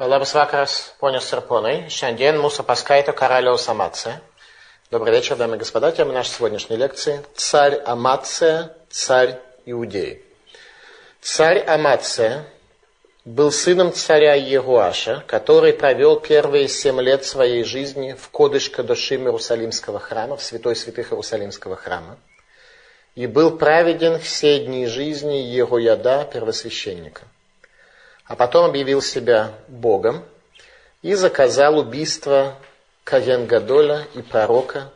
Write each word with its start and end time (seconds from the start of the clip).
Labas 0.00 0.32
vakaras, 0.32 0.94
ponios 0.98 1.26
ir 1.28 1.42
ponai. 1.44 1.74
Šiandien 1.92 2.38
mūsų 2.40 2.62
paskaito 2.64 3.12
karaliaus 3.12 3.66
Амация. 3.68 4.22
Добрый 4.90 5.12
вечер, 5.12 5.36
дамы 5.36 5.56
и 5.56 5.58
господа. 5.58 5.92
Тема 5.92 6.14
нашей 6.14 6.30
сегодняшней 6.36 6.76
лекции– 6.76 7.20
царь 7.34 7.74
Амация, 7.84 8.74
царь 8.88 9.38
Иудеи. 9.66 10.24
Царь 11.20 11.58
Амация 11.66 12.46
был 13.26 13.52
сыном 13.52 13.92
царя 13.92 14.36
Егуаша, 14.36 15.22
который 15.26 15.74
провел 15.74 16.18
первые 16.18 16.66
семь 16.68 17.02
лет 17.02 17.26
своей 17.26 17.62
жизни 17.62 18.14
в 18.14 18.30
Кодыш 18.30 18.70
Кадошим 18.70 19.24
Иерусалимского 19.24 19.98
храма, 19.98 20.38
в 20.38 20.42
святой 20.42 20.76
святых 20.76 21.12
Иерусалимского 21.12 21.76
храма, 21.76 22.16
и 23.14 23.26
был 23.26 23.58
праведен 23.58 24.18
все 24.18 24.60
дни 24.60 24.86
жизни 24.86 25.34
Егояда, 25.34 26.26
первосвященника– 26.32 27.24
а 28.30 28.36
потом 28.36 28.64
объявил 28.64 29.02
себя 29.02 29.52
Богом 29.66 30.24
и 31.02 31.14
заказал 31.14 31.80
убийство 31.80 32.54
Каген 33.02 33.46
Гадоля 33.46 34.06
и 34.14 34.22
пророка, 34.22 34.92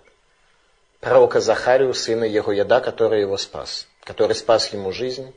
пророка 1.00 1.40
Захарию, 1.40 1.94
сына 1.94 2.22
Егояда, 2.22 2.80
который 2.80 3.22
его 3.22 3.36
спас, 3.36 3.88
который 4.04 4.36
спас 4.36 4.72
ему 4.72 4.92
жизнь, 4.92 5.34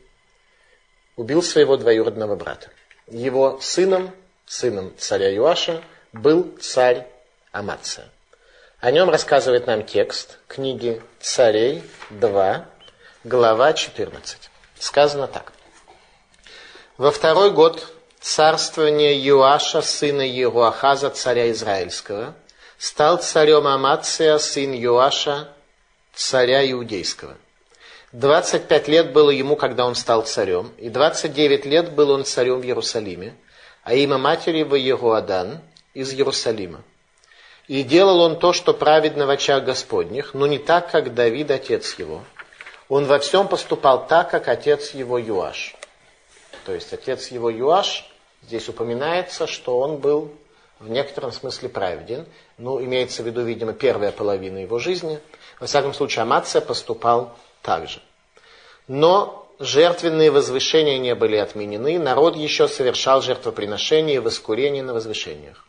убил 1.16 1.42
своего 1.42 1.76
двоюродного 1.76 2.36
брата. 2.36 2.70
Его 3.08 3.60
сыном, 3.62 4.12
сыном 4.46 4.94
царя 5.00 5.34
Юаша, 5.34 5.82
был 6.14 6.56
царь 6.62 7.08
Амация. 7.52 8.10
О 8.80 8.92
нем 8.92 9.10
рассказывает 9.10 9.66
нам 9.66 9.84
текст 9.84 10.38
книги 10.48 11.02
Царей 11.20 11.84
2, 12.12 12.64
глава 13.24 13.74
14. 13.74 14.52
Сказано 14.78 15.26
так. 15.26 15.52
Во 16.98 17.12
второй 17.12 17.52
год 17.52 17.94
царствования 18.28 19.14
Юаша, 19.14 19.82
сына 19.82 20.22
Еруахаза, 20.22 21.10
царя 21.12 21.50
Израильского, 21.52 22.36
стал 22.78 23.20
царем 23.20 23.66
Амация, 23.68 24.38
сын 24.38 24.74
Юаша, 24.74 25.48
царя 26.14 26.70
Иудейского. 26.70 27.38
25 28.12 28.88
лет 28.90 29.14
было 29.14 29.30
ему, 29.30 29.56
когда 29.56 29.86
он 29.86 29.96
стал 29.96 30.24
царем, 30.24 30.74
и 30.78 30.90
29 30.90 31.66
лет 31.66 31.94
был 31.94 32.12
он 32.12 32.26
царем 32.26 32.60
в 32.60 32.66
Иерусалиме, 32.66 33.34
а 33.84 33.94
имя 33.94 34.18
матери 34.18 34.58
его 34.58 34.76
Егуадан 34.76 35.62
из 35.94 36.12
Иерусалима. 36.12 36.84
И 37.70 37.82
делал 37.84 38.20
он 38.20 38.40
то, 38.40 38.52
что 38.52 38.74
праведно 38.74 39.26
в 39.26 39.30
очах 39.30 39.64
Господних, 39.64 40.34
но 40.34 40.48
не 40.48 40.58
так, 40.58 40.92
как 40.92 41.14
Давид, 41.14 41.50
отец 41.50 41.96
его. 41.98 42.26
Он 42.90 43.06
во 43.06 43.20
всем 43.20 43.48
поступал 43.48 44.06
так, 44.06 44.30
как 44.30 44.50
отец 44.50 44.92
его 44.94 45.18
Юаш 45.18 45.78
то 46.68 46.74
есть 46.74 46.92
отец 46.92 47.30
его 47.30 47.50
Юаш, 47.50 48.06
здесь 48.44 48.70
упоминается, 48.70 49.48
что 49.48 49.80
он 49.80 49.98
был 49.98 50.32
в 50.80 50.90
некотором 50.90 51.32
смысле 51.32 51.70
праведен. 51.70 52.26
Ну, 52.58 52.84
имеется 52.84 53.24
в 53.24 53.26
виду, 53.26 53.42
видимо, 53.42 53.74
первая 53.74 54.12
половина 54.12 54.60
его 54.60 54.80
жизни. 54.80 55.20
Во 55.60 55.68
всяком 55.68 55.94
случае, 55.94 56.24
Амация 56.24 56.62
поступал 56.62 57.36
так 57.62 57.88
же. 57.88 58.02
Но 58.88 59.48
жертвенные 59.60 60.32
возвышения 60.32 60.98
не 60.98 61.16
были 61.16 61.36
отменены, 61.36 62.00
народ 62.00 62.36
еще 62.36 62.68
совершал 62.68 63.22
жертвоприношения 63.22 64.16
и 64.16 64.20
воскурения 64.20 64.84
на 64.84 64.94
возвышениях. 64.94 65.66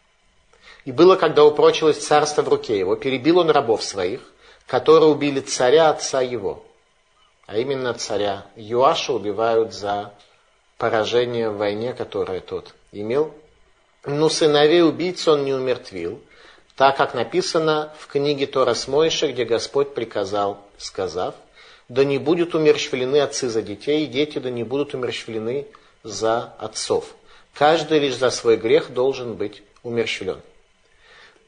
И 0.84 0.92
было, 0.92 1.16
когда 1.16 1.44
упрочилось 1.44 1.98
царство 1.98 2.42
в 2.42 2.48
руке 2.48 2.78
его, 2.78 2.96
перебил 2.96 3.38
он 3.38 3.50
рабов 3.50 3.82
своих, 3.82 4.20
которые 4.66 5.10
убили 5.10 5.40
царя 5.40 5.90
отца 5.90 6.20
его. 6.20 6.62
А 7.46 7.56
именно 7.56 7.94
царя 7.94 8.46
Юаша 8.56 9.12
убивают 9.14 9.72
за 9.72 10.12
поражение 10.78 11.50
в 11.50 11.58
войне, 11.58 11.92
которое 11.92 12.40
тот 12.40 12.74
имел. 12.92 13.34
Но 14.06 14.28
сыновей 14.28 14.82
убийц 14.82 15.26
он 15.28 15.44
не 15.44 15.52
умертвил, 15.52 16.22
так 16.76 16.96
как 16.96 17.14
написано 17.14 17.92
в 17.98 18.06
книге 18.06 18.46
Торас 18.46 18.88
Мойша, 18.88 19.30
где 19.30 19.44
Господь 19.44 19.92
приказал, 19.94 20.64
сказав, 20.78 21.34
да 21.88 22.04
не 22.04 22.18
будут 22.18 22.54
умерщвлены 22.54 23.20
отцы 23.20 23.48
за 23.48 23.60
детей, 23.60 24.04
и 24.04 24.06
дети 24.06 24.38
да 24.38 24.50
не 24.50 24.62
будут 24.62 24.94
умерщвлены 24.94 25.66
за 26.02 26.54
отцов. 26.58 27.14
Каждый 27.54 27.98
лишь 27.98 28.16
за 28.16 28.30
свой 28.30 28.56
грех 28.56 28.92
должен 28.92 29.34
быть 29.34 29.62
умерщвлен. 29.82 30.40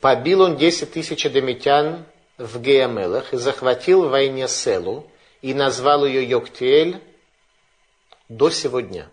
Побил 0.01 0.41
он 0.41 0.57
десять 0.57 0.93
тысяч 0.93 1.25
адамитян 1.25 2.05
в 2.37 2.61
Геамелах 2.61 3.33
и 3.33 3.37
захватил 3.37 4.05
в 4.05 4.11
войне 4.11 4.49
Селу 4.49 5.07
и 5.43 5.55
назвал 5.55 6.05
ее 6.05 6.25
Йоктиэль 6.29 7.01
до 8.29 8.51
сего 8.51 8.81
дня. 8.81 9.09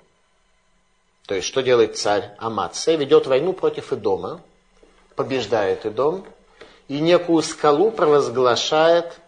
То 1.28 1.36
есть, 1.36 1.46
что 1.46 1.62
делает 1.62 1.98
царь 1.98 2.32
Амация? 2.38 2.96
Ведет 2.96 3.28
войну 3.28 3.52
против 3.52 3.92
Идома, 3.92 4.42
побеждает 5.16 5.86
Идом, 5.86 6.26
и 6.88 7.00
некую 7.00 7.44
скалу 7.44 7.92
провозглашает, 7.92 9.20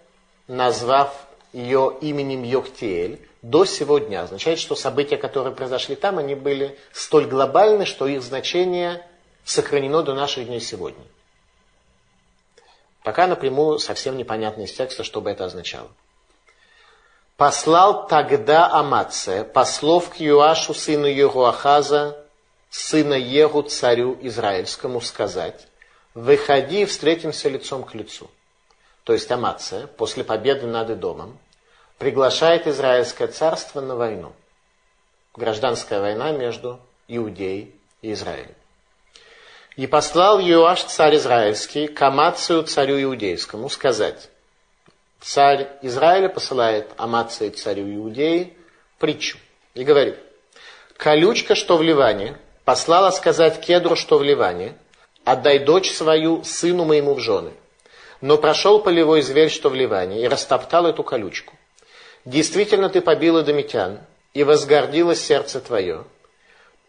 назвав 0.48 1.14
ее 1.52 1.98
именем 2.00 2.44
Йоктиэль, 2.44 3.20
до 3.42 3.66
сего 3.66 4.00
дня. 4.00 4.24
Означает, 4.24 4.60
что 4.60 4.76
события, 4.76 5.18
которые 5.18 5.54
произошли 5.54 5.96
там, 5.96 6.18
они 6.18 6.36
были 6.36 6.78
столь 6.94 7.26
глобальны, 7.26 7.86
что 7.86 8.08
их 8.08 8.24
значение 8.24 9.06
сохранено 9.44 10.02
до 10.02 10.14
наших 10.14 10.48
дней 10.48 10.62
сегодня. 10.62 11.04
Пока 13.04 13.28
напрямую 13.28 13.78
совсем 13.80 14.16
непонятно 14.16 14.62
из 14.62 14.72
текста, 14.72 15.04
что 15.04 15.20
бы 15.20 15.32
это 15.32 15.44
означало. 15.44 15.90
Послал 17.40 18.06
тогда 18.06 18.70
Амация 18.70 19.46
послов 19.46 20.10
к 20.10 20.16
Юашу, 20.18 20.74
сыну 20.74 21.06
Егуахаза, 21.06 22.18
сына 22.70 23.14
Егу, 23.14 23.62
царю 23.62 24.18
Израильскому, 24.24 25.00
сказать, 25.00 25.70
выходи 26.14 26.82
и 26.82 26.86
встретимся 26.86 27.48
лицом 27.48 27.86
к 27.86 27.96
лицу. 27.96 28.30
То 29.06 29.14
есть 29.14 29.32
Амация, 29.32 29.88
после 29.88 30.26
победы 30.26 30.68
над 30.68 30.90
Идомом, 30.90 31.40
приглашает 31.98 32.68
Израильское 32.68 33.28
царство 33.28 33.80
на 33.80 33.96
войну. 33.96 34.34
Гражданская 35.34 36.02
война 36.02 36.34
между 36.34 36.78
Иудеей 37.08 37.74
и 38.02 38.12
Израилем. 38.12 38.56
И 39.78 39.88
послал 39.88 40.40
Юаш, 40.40 40.84
царь 40.84 41.16
Израильский, 41.16 41.88
к 41.88 42.02
Амацию, 42.02 42.64
царю 42.64 43.02
Иудейскому, 43.02 43.70
сказать, 43.70 44.30
царь 45.22 45.68
Израиля 45.82 46.30
посылает 46.30 46.90
Амации 46.98 47.50
царю 47.50 47.84
Иудеи 47.96 48.56
притчу 49.00 49.38
и 49.74 49.84
говорит, 49.84 50.18
колючка, 50.98 51.56
что 51.56 51.78
в 51.78 51.82
Ливане, 51.82 52.38
послала 52.66 53.12
сказать 53.12 53.60
кедру, 53.62 53.96
что 53.96 54.18
в 54.18 54.24
Ливане, 54.24 54.76
отдай 55.24 55.60
дочь 55.60 55.92
свою 55.92 56.44
сыну 56.44 56.86
моему 56.86 57.14
в 57.14 57.20
жены. 57.20 57.52
Но 58.22 58.38
прошел 58.38 58.82
полевой 58.82 59.22
зверь, 59.22 59.50
что 59.50 59.70
в 59.70 59.76
Ливане, 59.76 60.22
и 60.22 60.28
растоптал 60.28 60.86
эту 60.86 61.04
колючку. 61.04 61.56
Действительно 62.26 62.90
ты 62.90 63.02
побила 63.02 63.44
домитян, 63.44 64.00
и 64.34 64.44
возгордило 64.44 65.16
сердце 65.16 65.60
твое. 65.62 66.04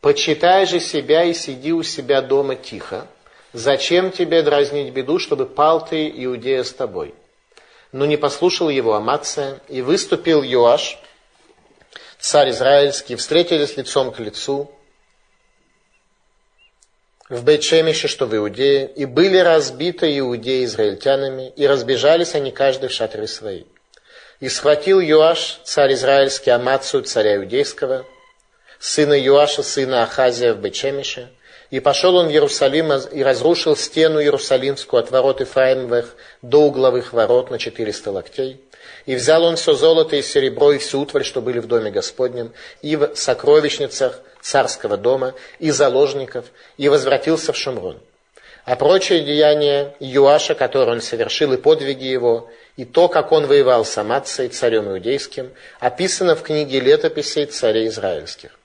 Почитай 0.01 0.67
же 0.67 0.81
себя 0.81 1.25
и 1.25 1.35
сиди 1.35 1.73
у 1.73 1.83
себя 1.83 2.21
дома 2.21 2.57
тихо. 2.57 3.07
Зачем 3.53 4.11
тебе 4.11 4.43
дразнить 4.43 4.93
беду, 4.93 5.19
чтобы 5.19 5.47
пал 5.47 5.85
ты, 5.85 6.09
Иудея, 6.09 6.63
с 6.63 6.73
тобой? 6.73 7.15
Но 7.93 8.07
не 8.07 8.17
послушал 8.17 8.69
его 8.69 8.95
Амация, 8.95 9.61
и 9.69 9.83
выступил 9.83 10.43
Юаш, 10.43 10.99
царь 12.19 12.51
израильский, 12.51 13.17
встретились 13.17 13.77
лицом 13.77 14.13
к 14.13 14.21
лицу 14.21 14.71
в 17.29 17.45
Бейчемише, 17.45 18.09
что 18.09 18.27
в 18.27 18.37
Иудее, 18.37 18.89
и 18.89 19.05
были 19.05 19.39
разбиты 19.39 20.19
иудеи 20.19 20.65
израильтянами, 20.65 21.51
и 21.51 21.67
разбежались 21.67 22.35
они 22.35 22.51
каждый 22.51 22.89
в 22.89 22.93
шатры 22.93 23.27
свои. 23.27 23.65
И 24.41 24.49
схватил 24.49 25.01
Юаш, 25.01 25.61
царь 25.65 25.95
израильский, 25.95 26.51
Амацию, 26.51 27.05
царя 27.05 27.37
иудейского, 27.37 28.05
сына 28.81 29.13
Юаша, 29.13 29.63
сына 29.63 30.03
Ахазия 30.03 30.55
в 30.55 30.59
Бечемише, 30.59 31.31
и 31.71 31.79
пошел 31.79 32.17
он 32.17 32.27
в 32.27 32.31
Иерусалим 32.31 32.93
и 32.93 33.23
разрушил 33.23 33.77
стену 33.77 34.21
Иерусалимскую 34.21 35.03
от 35.03 35.11
ворот 35.11 35.41
Ифраимовых 35.41 36.17
до 36.43 36.63
угловых 36.63 37.13
ворот 37.13 37.51
на 37.51 37.59
400 37.59 38.11
локтей. 38.11 38.61
И 39.07 39.15
взял 39.15 39.45
он 39.45 39.57
все 39.57 39.75
золото 39.75 40.17
и 40.17 40.23
серебро 40.23 40.73
и 40.73 40.79
всю 40.79 41.01
утварь, 41.01 41.25
что 41.25 41.41
были 41.41 41.61
в 41.61 41.67
доме 41.67 41.91
Господнем, 41.91 42.53
и 42.83 42.97
в 42.97 43.15
сокровищницах 43.15 44.21
царского 44.41 44.97
дома, 44.97 45.35
и 45.59 45.71
заложников, 45.71 46.47
и 46.77 46.89
возвратился 46.89 47.53
в 47.53 47.57
Шумрон. 47.57 47.99
А 48.65 48.77
прочие 48.77 49.21
деяния 49.21 49.95
Юаша, 50.01 50.55
которые 50.55 50.97
он 50.97 51.01
совершил, 51.01 51.53
и 51.53 51.57
подвиги 51.57 52.05
его, 52.05 52.51
и 52.77 52.85
то, 52.85 53.09
как 53.09 53.33
он 53.33 53.47
воевал 53.47 53.85
с 53.85 53.97
Амацией, 53.97 54.49
царем 54.49 54.91
иудейским, 54.91 55.51
описано 55.79 56.35
в 56.35 56.43
книге 56.43 56.81
летописей 56.81 57.47
царей 57.47 57.89
израильских. 57.89 58.60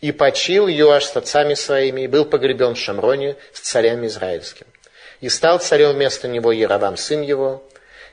И 0.00 0.12
почил 0.12 0.66
Юаш 0.68 1.04
с 1.04 1.16
отцами 1.16 1.54
своими, 1.54 2.02
и 2.02 2.06
был 2.06 2.24
погребен 2.24 2.74
в 2.74 2.78
Шамроне 2.78 3.36
с 3.52 3.60
царем 3.60 4.06
израильским. 4.06 4.66
И 5.20 5.28
стал 5.28 5.58
царем 5.58 5.92
вместо 5.92 6.28
него 6.28 6.52
Яровам, 6.52 6.96
сын 6.96 7.22
его, 7.22 7.62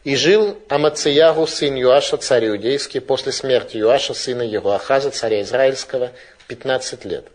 и 0.04 0.16
жил 0.16 0.58
Амациягу, 0.68 1.46
сын 1.46 1.76
Юаша, 1.76 2.18
царь 2.18 2.48
иудейский, 2.48 3.02
после 3.02 3.32
смерти 3.32 3.78
Юаша, 3.78 4.14
сына 4.14 4.42
Егуахаза, 4.42 5.12
царя 5.12 5.42
израильского, 5.42 6.12
15 6.48 7.06
лет. 7.06 7.26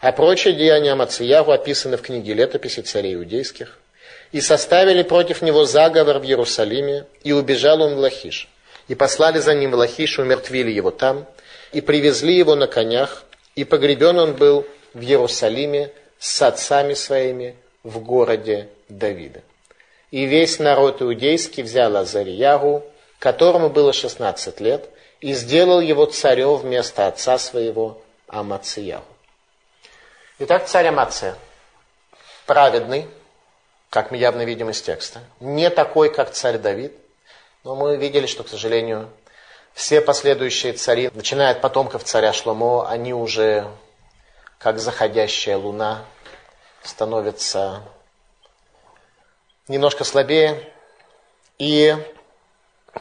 А 0.00 0.12
прочие 0.12 0.54
деяния 0.54 0.92
Амациягу 0.92 1.52
описаны 1.52 1.96
в 1.96 2.02
книге 2.02 2.34
летописи 2.34 2.80
царей 2.80 3.14
иудейских. 3.14 3.78
И 4.32 4.40
составили 4.40 5.02
против 5.02 5.42
него 5.42 5.64
заговор 5.64 6.18
в 6.18 6.24
Иерусалиме, 6.24 7.06
и 7.22 7.32
убежал 7.32 7.80
он 7.80 7.94
в 7.94 7.98
Лахиш. 7.98 8.48
И 8.88 8.94
послали 8.94 9.38
за 9.38 9.54
ним 9.54 9.70
в 9.70 9.74
Лахиш, 9.76 10.18
умертвили 10.18 10.70
его 10.70 10.90
там, 10.90 11.26
и 11.72 11.80
привезли 11.80 12.36
его 12.36 12.54
на 12.56 12.66
конях, 12.66 13.24
и 13.54 13.64
погребен 13.64 14.18
он 14.18 14.34
был 14.34 14.66
в 14.94 15.00
Иерусалиме 15.00 15.92
с 16.18 16.42
отцами 16.42 16.94
своими 16.94 17.56
в 17.82 18.00
городе 18.00 18.68
Давида. 18.88 19.42
И 20.10 20.24
весь 20.24 20.58
народ 20.58 21.02
иудейский 21.02 21.62
взял 21.62 21.96
Азариягу, 21.96 22.84
которому 23.18 23.70
было 23.70 23.92
16 23.92 24.60
лет, 24.60 24.88
и 25.20 25.32
сделал 25.32 25.80
его 25.80 26.06
царем 26.06 26.56
вместо 26.56 27.06
отца 27.06 27.38
своего 27.38 28.02
Амациягу. 28.26 29.04
Итак, 30.40 30.66
царь 30.66 30.88
Амация, 30.88 31.36
праведный, 32.46 33.06
как 33.90 34.10
мы 34.10 34.16
явно 34.16 34.42
видим 34.42 34.70
из 34.70 34.82
текста, 34.82 35.20
не 35.38 35.70
такой, 35.70 36.12
как 36.12 36.32
царь 36.32 36.58
Давид, 36.58 36.92
но 37.62 37.76
мы 37.76 37.96
видели, 37.96 38.26
что, 38.26 38.42
к 38.42 38.48
сожалению, 38.48 39.08
все 39.74 40.00
последующие 40.00 40.72
цари, 40.74 41.10
начиная 41.14 41.50
от 41.50 41.60
потомков 41.60 42.04
царя 42.04 42.32
Шломо, 42.32 42.88
они 42.88 43.14
уже, 43.14 43.66
как 44.58 44.78
заходящая 44.78 45.56
луна, 45.56 46.04
становятся 46.82 47.82
немножко 49.68 50.04
слабее. 50.04 50.72
И, 51.58 51.96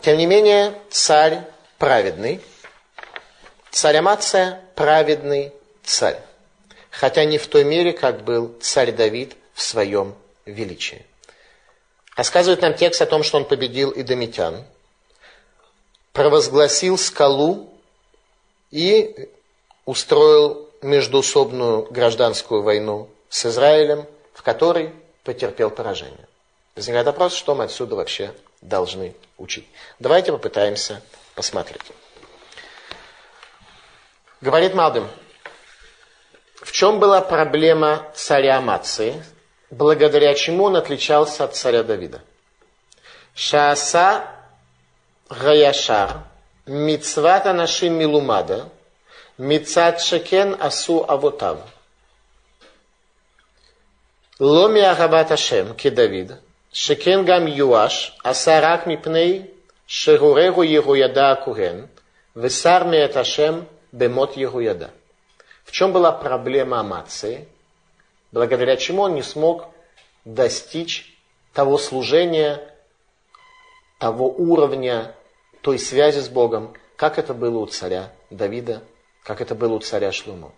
тем 0.02 0.18
не 0.18 0.26
менее, 0.26 0.74
царь 0.90 1.42
праведный, 1.78 2.42
царь 3.72 3.98
Амация 3.98 4.62
праведный 4.76 5.54
царь. 5.84 6.20
Хотя 6.90 7.26
не 7.26 7.38
в 7.38 7.48
той 7.48 7.64
мере, 7.64 7.94
как 7.94 8.24
был 8.24 8.56
царь 8.62 8.92
Давид 8.92 9.36
в 9.54 9.62
своем 9.62 10.16
величии. 10.46 11.06
Рассказывает 12.16 12.62
нам 12.62 12.74
текст 12.74 13.02
о 13.02 13.06
том, 13.06 13.24
что 13.24 13.38
он 13.38 13.46
победил 13.46 13.94
идомитян, 13.96 14.66
провозгласил 16.14 16.98
скалу 16.98 17.70
и 18.70 19.30
устроил 19.86 20.70
междуусобную 20.82 21.84
гражданскую 21.92 22.64
войну 22.64 23.10
с 23.30 23.46
Израилем, 23.46 24.06
в 24.34 24.42
которой 24.42 24.94
потерпел 25.24 25.70
поражение. 25.70 26.28
Возникает 26.76 27.06
вопрос, 27.06 27.34
что 27.34 27.54
мы 27.56 27.66
отсюда 27.66 27.96
вообще 27.96 28.34
должны 28.62 29.16
учить. 29.38 29.68
Давайте 30.00 30.32
попытаемся 30.32 31.02
посмотреть. 31.36 31.82
Говорит 34.40 34.74
Малдым, 34.74 35.08
в 36.56 36.72
чем 36.72 37.00
была 37.00 37.22
проблема 37.22 38.12
царя 38.16 38.58
Амации, 38.58 39.24
благодаря 39.70 40.34
чему 40.34 40.66
он 40.66 40.76
отличался 40.76 41.44
от 41.44 41.56
царя 41.56 41.84
Давида? 41.84 42.22
Шааса 43.36 44.41
Гаяшар, 45.32 46.24
Мицвата 46.66 47.54
Нашим 47.54 47.94
Милумада, 47.94 48.68
Мицат 49.38 50.02
Шекен 50.02 50.58
Асу 50.60 51.06
Авотав. 51.08 51.60
Ломи 54.40 54.82
Агабат 54.82 55.32
Ашем, 55.32 55.74
Кедавид, 55.74 56.34
Шекен 56.74 57.24
Гам 57.24 57.46
Юаш, 57.46 58.14
Асарак 58.24 58.86
Мипней, 58.86 59.54
Шегурегу 59.88 60.64
Егуяда 60.64 61.32
Акурен, 61.32 61.88
Весар 62.36 62.84
Меет 62.84 63.16
Ашем, 63.16 63.68
Бемот 63.94 64.36
Егуяда. 64.36 64.92
В 65.64 65.72
чем 65.72 65.94
была 65.94 66.12
проблема 66.12 66.82
Амации, 66.82 67.48
благодаря 68.34 68.76
чему 68.76 69.04
он 69.04 69.16
не 69.16 69.24
смог 69.24 69.70
достичь 70.26 71.18
того 71.54 71.78
служения, 71.78 72.62
того 73.98 74.28
уровня, 74.28 75.16
той 75.62 75.80
связи 75.80 76.20
с 76.20 76.30
Богом, 76.30 76.74
как 76.96 77.18
это 77.18 77.34
было 77.34 77.60
у 77.60 77.66
царя 77.68 78.12
Давида, 78.30 78.84
как 79.24 79.42
это 79.42 79.56
было 79.56 79.76
у 79.76 79.80
царя 79.80 80.12
Шлума. 80.12 80.52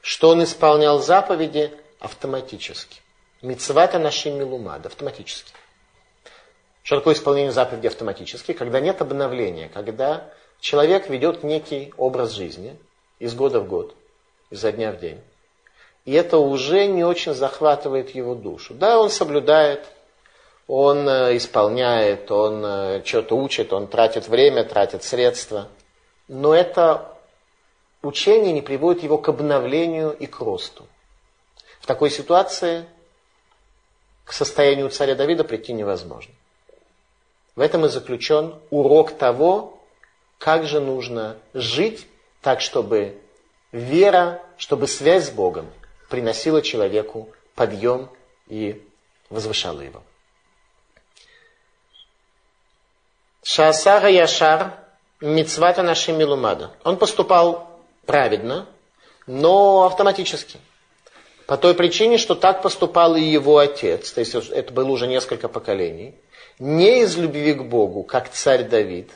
Что 0.00 0.30
он 0.30 0.42
исполнял 0.42 1.00
заповеди 1.00 1.72
автоматически. 2.00 3.00
Мицвата 3.40 3.98
нашим 3.98 4.38
милумад, 4.38 4.86
автоматически. 4.86 5.52
Что 6.82 6.96
такое 6.96 7.14
исполнение 7.14 7.52
заповеди 7.52 7.86
автоматически? 7.86 8.52
Когда 8.52 8.80
нет 8.80 9.00
обновления, 9.00 9.68
когда 9.68 10.32
человек 10.60 11.08
ведет 11.08 11.44
некий 11.44 11.92
образ 11.96 12.32
жизни 12.32 12.76
из 13.20 13.34
года 13.34 13.60
в 13.60 13.68
год, 13.68 13.94
изо 14.50 14.72
дня 14.72 14.92
в 14.92 14.98
день. 14.98 15.20
И 16.04 16.12
это 16.12 16.38
уже 16.38 16.86
не 16.86 17.04
очень 17.04 17.34
захватывает 17.34 18.10
его 18.10 18.34
душу. 18.34 18.74
Да, 18.74 18.98
он 18.98 19.10
соблюдает, 19.10 19.86
он 20.74 21.06
э, 21.06 21.36
исполняет, 21.36 22.30
он 22.30 22.64
э, 22.64 23.02
что-то 23.04 23.36
учит, 23.36 23.74
он 23.74 23.88
тратит 23.88 24.26
время, 24.26 24.64
тратит 24.64 25.04
средства. 25.04 25.68
Но 26.28 26.54
это 26.54 27.14
учение 28.00 28.54
не 28.54 28.62
приводит 28.62 29.02
его 29.02 29.18
к 29.18 29.28
обновлению 29.28 30.12
и 30.12 30.24
к 30.24 30.40
росту. 30.40 30.86
В 31.78 31.84
такой 31.84 32.08
ситуации 32.08 32.86
к 34.24 34.32
состоянию 34.32 34.88
царя 34.88 35.14
Давида 35.14 35.44
прийти 35.44 35.74
невозможно. 35.74 36.32
В 37.54 37.60
этом 37.60 37.84
и 37.84 37.90
заключен 37.90 38.54
урок 38.70 39.12
того, 39.12 39.78
как 40.38 40.64
же 40.64 40.80
нужно 40.80 41.36
жить 41.52 42.06
так, 42.40 42.62
чтобы 42.62 43.18
вера, 43.72 44.40
чтобы 44.56 44.88
связь 44.88 45.26
с 45.26 45.30
Богом 45.30 45.70
приносила 46.08 46.62
человеку 46.62 47.28
подъем 47.54 48.08
и 48.48 48.82
возвышала 49.28 49.82
его. 49.82 50.02
Шаасара 53.42 54.08
Яшар 54.10 54.72
Мицвата 55.20 55.82
нашим 55.82 56.18
Милумада. 56.18 56.72
Он 56.84 56.96
поступал 56.96 57.70
праведно, 58.06 58.66
но 59.26 59.84
автоматически. 59.84 60.58
По 61.46 61.56
той 61.56 61.74
причине, 61.74 62.18
что 62.18 62.34
так 62.34 62.62
поступал 62.62 63.14
и 63.14 63.22
его 63.22 63.58
отец, 63.58 64.12
то 64.12 64.20
есть 64.20 64.34
это 64.34 64.72
было 64.72 64.88
уже 64.90 65.06
несколько 65.06 65.48
поколений, 65.48 66.14
не 66.58 67.02
из 67.02 67.16
любви 67.16 67.54
к 67.54 67.62
Богу, 67.62 68.02
как 68.04 68.30
царь 68.30 68.64
Давид, 68.64 69.10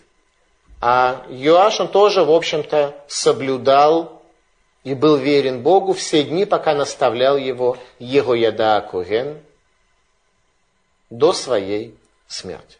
а 0.80 1.24
Йоаш, 1.28 1.80
он 1.80 1.88
тоже, 1.88 2.24
в 2.24 2.30
общем-то, 2.30 2.94
соблюдал 3.08 4.22
и 4.84 4.94
был 4.94 5.16
верен 5.16 5.62
Богу 5.62 5.92
все 5.92 6.22
дни, 6.22 6.44
пока 6.44 6.74
наставлял 6.74 7.36
его 7.36 7.78
Его 7.98 8.34
Яда 8.34 8.80
Куген 8.80 9.40
до 11.10 11.32
своей 11.32 11.96
смерти. 12.28 12.78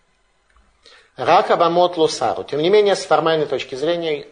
Рака 1.16 1.56
Бамот 1.56 1.96
Лусару. 1.96 2.44
Тем 2.44 2.61
не 2.61 2.68
менее, 2.68 2.94
с 2.94 3.04
формальной 3.04 3.46
точки 3.46 3.75
зрения, 3.75 4.26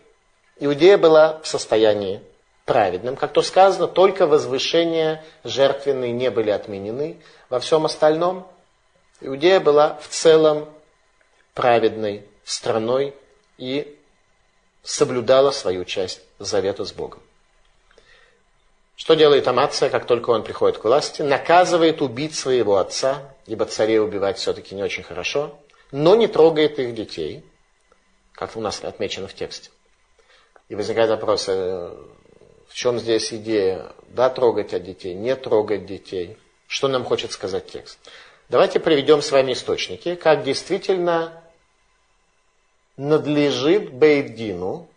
Иудея 0.60 0.98
была 0.98 1.40
в 1.40 1.46
состоянии 1.46 2.20
праведным. 2.66 3.16
Как 3.16 3.32
то 3.32 3.40
сказано, 3.40 3.88
только 3.88 4.26
возвышения 4.26 5.24
жертвенные 5.44 6.12
не 6.12 6.30
были 6.30 6.50
отменены. 6.50 7.16
Во 7.48 7.58
всем 7.58 7.86
остальном 7.86 8.46
Иудея 9.20 9.60
была 9.60 9.98
в 10.02 10.08
целом 10.08 10.68
праведной 11.54 12.26
страной 12.44 13.14
и 13.56 13.98
соблюдала 14.82 15.52
свою 15.52 15.86
часть 15.86 16.20
завета 16.38 16.84
с 16.84 16.92
Богом. 16.92 17.22
Что 18.96 19.14
делает 19.14 19.48
Амация, 19.48 19.88
как 19.88 20.06
только 20.06 20.30
он 20.30 20.44
приходит 20.44 20.78
к 20.78 20.84
власти? 20.84 21.22
Наказывает 21.22 22.02
убить 22.02 22.34
своего 22.34 22.76
отца, 22.76 23.22
ибо 23.46 23.64
царей 23.64 23.98
убивать 23.98 24.38
все-таки 24.38 24.74
не 24.74 24.82
очень 24.82 25.02
хорошо, 25.02 25.58
но 25.94 26.16
не 26.16 26.26
трогает 26.26 26.80
их 26.80 26.92
детей, 26.92 27.44
как 28.32 28.56
у 28.56 28.60
нас 28.60 28.82
отмечено 28.82 29.28
в 29.28 29.34
тексте. 29.34 29.70
И 30.68 30.74
возникает 30.74 31.08
вопрос, 31.08 31.44
э, 31.48 31.52
в 32.68 32.74
чем 32.74 32.98
здесь 32.98 33.32
идея? 33.32 33.92
Да, 34.08 34.28
трогать 34.28 34.74
от 34.74 34.82
детей, 34.82 35.14
не 35.14 35.36
трогать 35.36 35.86
детей. 35.86 36.36
Что 36.66 36.88
нам 36.88 37.04
хочет 37.04 37.30
сказать 37.30 37.70
текст? 37.70 38.00
Давайте 38.48 38.80
приведем 38.80 39.22
с 39.22 39.30
вами 39.30 39.52
источники, 39.52 40.16
как 40.16 40.42
действительно 40.42 41.44
надлежит 42.96 43.92
Бейдину 43.92 44.88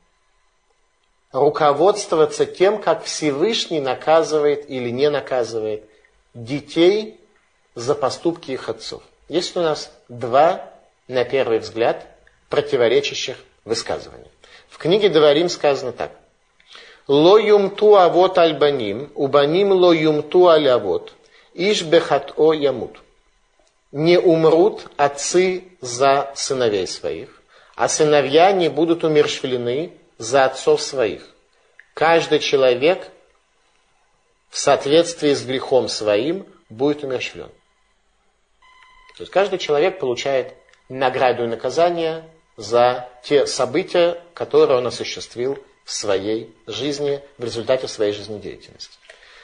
руководствоваться 1.31 2.47
тем, 2.47 2.81
как 2.81 3.03
Всевышний 3.03 3.81
наказывает 3.81 4.67
или 4.67 4.89
не 4.89 5.11
наказывает 5.11 5.87
детей 6.33 7.21
за 7.75 7.93
поступки 7.93 8.49
их 8.49 8.67
отцов. 8.67 9.03
Есть 9.29 9.55
у 9.55 9.61
нас 9.61 9.91
два, 10.09 10.73
на 11.07 11.23
первый 11.23 11.59
взгляд, 11.59 12.05
противоречащих 12.49 13.37
высказывания. 13.65 14.31
В 14.69 14.77
книге 14.77 15.09
Говорим 15.09 15.49
сказано 15.49 15.91
так. 15.91 16.11
Ло 17.07 17.37
юмту 17.37 17.95
авот 17.95 18.37
альбаним, 18.37 19.11
убаним 19.15 19.71
ло 19.71 19.93
юмту 19.93 20.49
алявот, 20.49 21.13
иш 21.53 21.83
бехат 21.83 22.33
о 22.35 22.53
ямут. 22.53 22.99
Не 23.91 24.19
умрут 24.19 24.87
отцы 24.97 25.63
за 25.79 26.31
сыновей 26.35 26.87
своих, 26.87 27.41
а 27.75 27.87
сыновья 27.87 28.51
не 28.51 28.69
будут 28.69 29.03
умерщвлены 29.03 29.93
за 30.17 30.45
отцов 30.45 30.81
своих. 30.81 31.33
Каждый 31.93 32.39
человек 32.39 33.09
соответствии 34.57 35.33
с 35.33 35.45
грехом 35.45 35.87
своим 35.87 36.45
будет 36.69 37.03
умерщвлен. 37.03 37.49
То 39.15 39.23
есть 39.23 39.31
каждый 39.31 39.59
человек 39.59 39.99
получает 39.99 40.53
награду 40.89 41.43
и 41.43 41.47
наказание 41.47 42.23
за 42.55 43.07
те 43.23 43.45
события, 43.45 44.21
которые 44.33 44.79
он 44.79 44.87
осуществил 44.87 45.57
в 45.83 45.91
своей 45.91 46.53
жизни, 46.65 47.21
в 47.37 47.43
результате 47.43 47.87
своей 47.87 48.13
жизнедеятельности. 48.13 48.97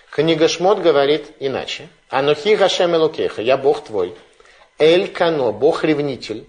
Книга 0.09 0.47
Шмот 0.47 0.79
говорит 0.79 1.31
иначе. 1.39 1.89
Анухи 2.09 2.55
Гашем 2.55 2.95
Элукеха, 2.95 3.41
я 3.41 3.57
Бог 3.57 3.83
твой. 3.83 4.15
Эль 4.77 5.11
Кано, 5.11 5.51
Бог 5.51 5.83
ревнитель. 5.83 6.45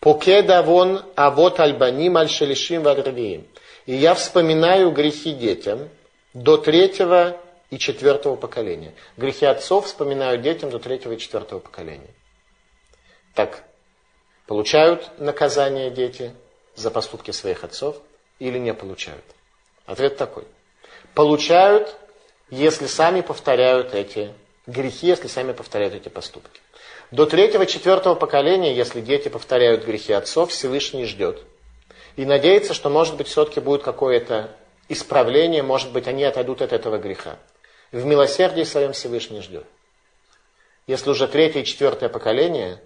Покеда 0.00 0.62
вон 0.62 1.02
авот 1.14 1.60
альбаним 1.60 2.16
аль 2.16 2.28
шелишим 2.28 2.82
вадрвиим. 2.82 3.46
И 3.86 3.94
я 3.94 4.14
вспоминаю 4.14 4.90
грехи 4.90 5.32
детям 5.32 5.88
до 6.34 6.56
третьего 6.56 7.40
и 7.70 7.78
четвертого 7.78 8.36
поколения. 8.36 8.92
Грехи 9.16 9.46
отцов 9.46 9.86
вспоминаю 9.86 10.38
детям 10.38 10.70
до 10.70 10.78
третьего 10.78 11.12
и 11.12 11.18
четвертого 11.18 11.60
поколения. 11.60 12.14
Так, 13.34 13.64
получают 14.46 15.18
наказание 15.18 15.90
дети 15.90 16.32
за 16.74 16.90
поступки 16.90 17.30
своих 17.30 17.64
отцов 17.64 17.96
или 18.38 18.58
не 18.58 18.74
получают? 18.74 19.24
Ответ 19.86 20.16
такой. 20.16 20.44
Получают 21.14 21.96
если 22.50 22.86
сами 22.86 23.22
повторяют 23.22 23.94
эти 23.94 24.32
грехи, 24.66 25.08
если 25.08 25.26
сами 25.26 25.52
повторяют 25.52 25.94
эти 25.94 26.08
поступки. 26.08 26.60
До 27.10 27.26
третьего, 27.26 27.66
четвертого 27.66 28.14
поколения, 28.14 28.74
если 28.74 29.00
дети 29.00 29.28
повторяют 29.28 29.84
грехи 29.84 30.12
отцов, 30.12 30.50
Всевышний 30.50 31.04
ждет. 31.04 31.42
И 32.16 32.24
надеется, 32.24 32.74
что, 32.74 32.88
может 32.88 33.16
быть, 33.16 33.28
все-таки 33.28 33.60
будет 33.60 33.82
какое-то 33.82 34.50
исправление, 34.88 35.62
может 35.62 35.92
быть, 35.92 36.06
они 36.08 36.24
отойдут 36.24 36.62
от 36.62 36.72
этого 36.72 36.98
греха. 36.98 37.36
В 37.92 38.04
милосердии 38.04 38.62
своем 38.62 38.92
Всевышний 38.92 39.40
ждет. 39.40 39.66
Если 40.86 41.10
уже 41.10 41.28
третье 41.28 41.60
и 41.60 41.64
четвертое 41.64 42.08
поколение 42.08 42.80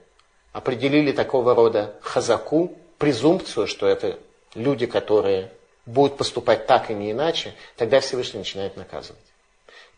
определили 0.53 1.13
такого 1.13 1.55
рода 1.55 1.95
хазаку, 2.03 2.77
презумпцию, 2.99 3.67
что 3.67 3.87
это 3.87 4.19
люди, 4.55 4.87
которые 4.87 5.53
будут 5.87 6.17
поступать 6.17 6.67
так 6.67 6.91
и 6.91 6.95
не 6.95 7.13
иначе, 7.13 7.55
тогда 7.77 8.01
Всевышний 8.01 8.39
начинает 8.39 8.77
наказывать. 8.77 9.23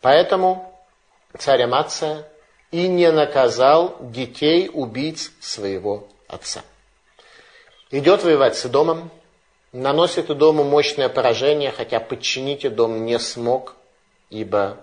Поэтому 0.01 0.73
царь 1.37 1.63
Амация 1.63 2.27
и 2.71 2.87
не 2.87 3.11
наказал 3.11 3.97
детей 3.99 4.69
убийц 4.71 5.31
своего 5.39 6.07
отца. 6.27 6.61
Идет 7.91 8.23
воевать 8.23 8.57
с 8.57 8.65
Идомом, 8.65 9.11
наносит 9.71 10.29
Идому 10.31 10.63
мощное 10.63 11.09
поражение, 11.09 11.71
хотя 11.71 11.99
подчинить 11.99 12.65
Идом 12.65 13.05
не 13.05 13.19
смог, 13.19 13.75
ибо 14.29 14.77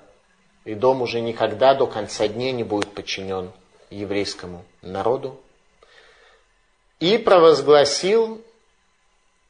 Идом 0.64 1.02
уже 1.02 1.20
никогда 1.20 1.74
до 1.74 1.86
конца 1.86 2.28
дней 2.28 2.52
не 2.52 2.64
будет 2.64 2.94
подчинен 2.94 3.50
еврейскому 3.90 4.64
народу. 4.82 5.40
И 7.00 7.18
провозгласил 7.18 8.44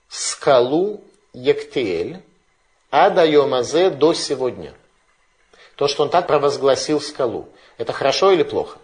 скалу 0.08 1.02
Ектиэль, 1.32 2.22
Адайомазе 2.90 3.90
до 3.90 4.14
сегодня. 4.14 4.74
То, 5.76 5.88
что 5.88 6.04
он 6.04 6.10
так 6.10 6.26
провозгласил 6.26 7.00
скалу. 7.00 7.48
Это 7.76 7.92
хорошо 7.92 8.32
или 8.32 8.42
плохо? 8.42 8.78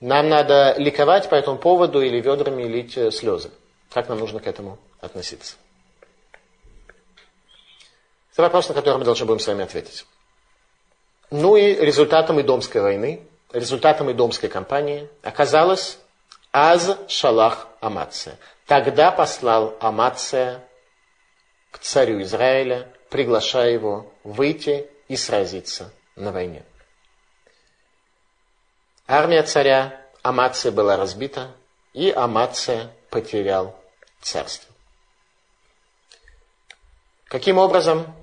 Нам 0.00 0.28
надо 0.28 0.74
ликовать 0.78 1.28
по 1.28 1.34
этому 1.34 1.58
поводу 1.58 2.00
или 2.00 2.20
ведрами 2.20 2.62
лить 2.64 2.96
э, 2.96 3.10
слезы. 3.10 3.50
Как 3.90 4.08
нам 4.08 4.18
нужно 4.18 4.38
к 4.38 4.46
этому 4.46 4.78
относиться? 5.00 5.56
Это 8.32 8.42
вопрос, 8.42 8.68
на 8.68 8.74
который 8.74 8.98
мы 8.98 9.04
должны 9.04 9.26
будем 9.26 9.40
с 9.40 9.46
вами 9.46 9.64
ответить. 9.64 10.06
Ну 11.30 11.56
и 11.56 11.74
результатом 11.74 12.40
Идомской 12.40 12.80
войны, 12.80 13.22
результатом 13.52 14.12
Идомской 14.12 14.48
кампании 14.48 15.08
оказалось 15.22 15.98
Аз 16.52 16.96
Шалах 17.08 17.68
Амация. 17.80 18.38
Тогда 18.66 19.10
послал 19.10 19.76
Амация 19.80 20.64
к 21.70 21.78
царю 21.78 22.22
Израиля, 22.22 22.92
приглашая 23.10 23.70
его 23.70 24.12
выйти 24.24 24.88
и 25.08 25.16
сразиться 25.16 25.92
на 26.16 26.32
войне. 26.32 26.64
Армия 29.06 29.42
царя 29.42 30.04
Амация 30.22 30.72
была 30.72 30.96
разбита, 30.96 31.54
и 31.94 32.10
Амация 32.10 32.92
потерял 33.10 33.78
царство. 34.20 34.74
Каким 37.24 37.58
образом 37.58 38.14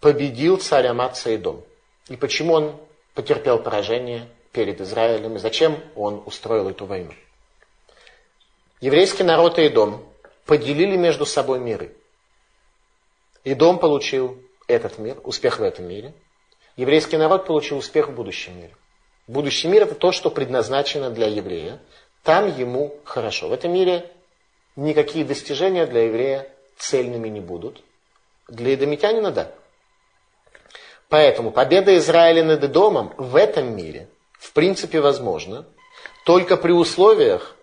победил 0.00 0.58
царь 0.58 0.86
Амация 0.86 1.34
и 1.34 1.38
дом? 1.38 1.64
И 2.08 2.16
почему 2.16 2.54
он 2.54 2.80
потерпел 3.14 3.58
поражение 3.58 4.28
перед 4.52 4.80
Израилем, 4.80 5.36
и 5.36 5.38
зачем 5.38 5.80
он 5.96 6.22
устроил 6.26 6.68
эту 6.68 6.86
войну? 6.86 7.12
Еврейский 8.80 9.22
народ 9.22 9.58
и 9.58 9.68
дом 9.68 10.04
поделили 10.44 10.96
между 10.96 11.24
собой 11.26 11.58
миры. 11.58 11.94
И 13.44 13.54
дом 13.54 13.78
получил 13.78 14.38
этот 14.66 14.98
мир, 14.98 15.18
успех 15.24 15.58
в 15.58 15.62
этом 15.62 15.86
мире. 15.86 16.12
Еврейский 16.76 17.16
народ 17.16 17.46
получил 17.46 17.78
успех 17.78 18.08
в 18.08 18.14
будущем 18.14 18.56
мире. 18.56 18.74
Будущий 19.26 19.68
мир 19.68 19.84
это 19.84 19.94
то, 19.94 20.12
что 20.12 20.30
предназначено 20.30 21.10
для 21.10 21.26
еврея. 21.26 21.80
Там 22.22 22.56
ему 22.56 22.94
хорошо. 23.04 23.48
В 23.48 23.52
этом 23.52 23.72
мире 23.72 24.10
никакие 24.76 25.24
достижения 25.24 25.86
для 25.86 26.04
еврея 26.04 26.48
цельными 26.76 27.28
не 27.28 27.40
будут. 27.40 27.82
Для 28.48 28.74
эдомитянина 28.74 29.30
да. 29.30 29.52
Поэтому 31.08 31.50
победа 31.52 31.96
Израиля 31.98 32.42
над 32.44 32.64
Эдомом 32.64 33.14
в 33.16 33.36
этом 33.36 33.76
мире 33.76 34.08
в 34.42 34.52
принципе 34.52 35.00
возможна 35.00 35.64
только 36.24 36.56
при 36.56 36.72
условиях 36.72 37.54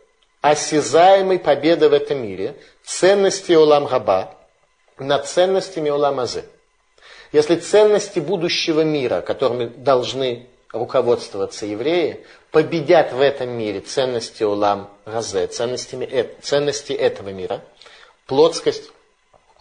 осязаемой 0.41 1.38
победы 1.38 1.89
в 1.89 1.93
этом 1.93 2.24
мире, 2.24 2.55
ценности 2.83 3.51
Олам 3.51 3.86
Габа 3.86 4.33
над 4.98 5.27
ценностями 5.27 5.89
Олам 5.89 6.21
Азе. 6.21 6.45
Если 7.33 7.57
ценности 7.57 8.19
будущего 8.19 8.81
мира, 8.81 9.19
которыми 9.19 9.65
должны 9.65 10.48
руководствоваться 10.71 11.65
евреи, 11.65 12.25
победят 12.51 13.12
в 13.12 13.19
этом 13.19 13.50
мире 13.50 13.81
ценности 13.81 14.43
улам 14.43 14.89
газе, 15.05 15.48
ценностями, 15.48 16.29
ценности 16.41 16.93
этого 16.93 17.29
мира, 17.29 17.62
плотскость, 18.25 18.89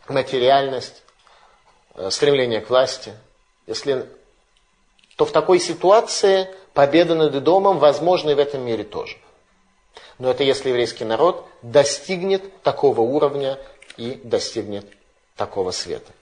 материальность, 0.08 1.02
э, 1.96 2.10
стремление 2.10 2.60
к 2.60 2.70
власти, 2.70 3.12
если, 3.66 4.06
то 5.16 5.24
в 5.24 5.32
такой 5.32 5.58
ситуации 5.58 6.48
победа 6.78 7.16
над 7.16 7.34
Идомом 7.34 7.80
возможна 7.80 8.30
и 8.30 8.34
в 8.34 8.38
этом 8.38 8.64
мире 8.64 8.84
тоже. 8.84 9.16
Но 10.20 10.30
это 10.30 10.44
если 10.44 10.68
еврейский 10.68 11.04
народ 11.04 11.44
достигнет 11.60 12.62
такого 12.62 13.00
уровня 13.00 13.58
и 13.96 14.20
достигнет 14.22 14.86
такого 15.34 15.72
света. 15.72 16.12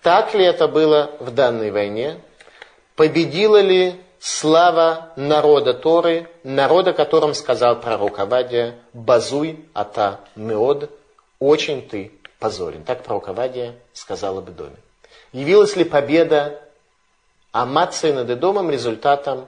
Так 0.00 0.32
ли 0.32 0.42
это 0.42 0.68
было 0.68 1.10
в 1.20 1.34
данной 1.34 1.70
войне? 1.70 2.18
Победила 2.96 3.60
ли 3.60 4.00
слава 4.18 5.12
народа 5.16 5.74
Торы, 5.74 6.30
народа, 6.44 6.94
которым 6.94 7.34
сказал 7.34 7.78
пророк 7.78 8.20
Авадия, 8.20 8.76
«Базуй 8.94 9.66
ата 9.74 10.20
меод, 10.34 10.90
очень 11.40 11.86
ты 11.86 12.12
позорен». 12.38 12.84
Так 12.84 13.02
пророк 13.02 13.28
Авадия 13.28 13.74
сказал 13.92 14.38
об 14.38 14.48
Идоме. 14.48 14.76
Явилась 15.32 15.76
ли 15.76 15.84
победа 15.84 16.58
Амации 17.52 18.12
над 18.12 18.30
Идомом 18.30 18.70
результатом 18.70 19.46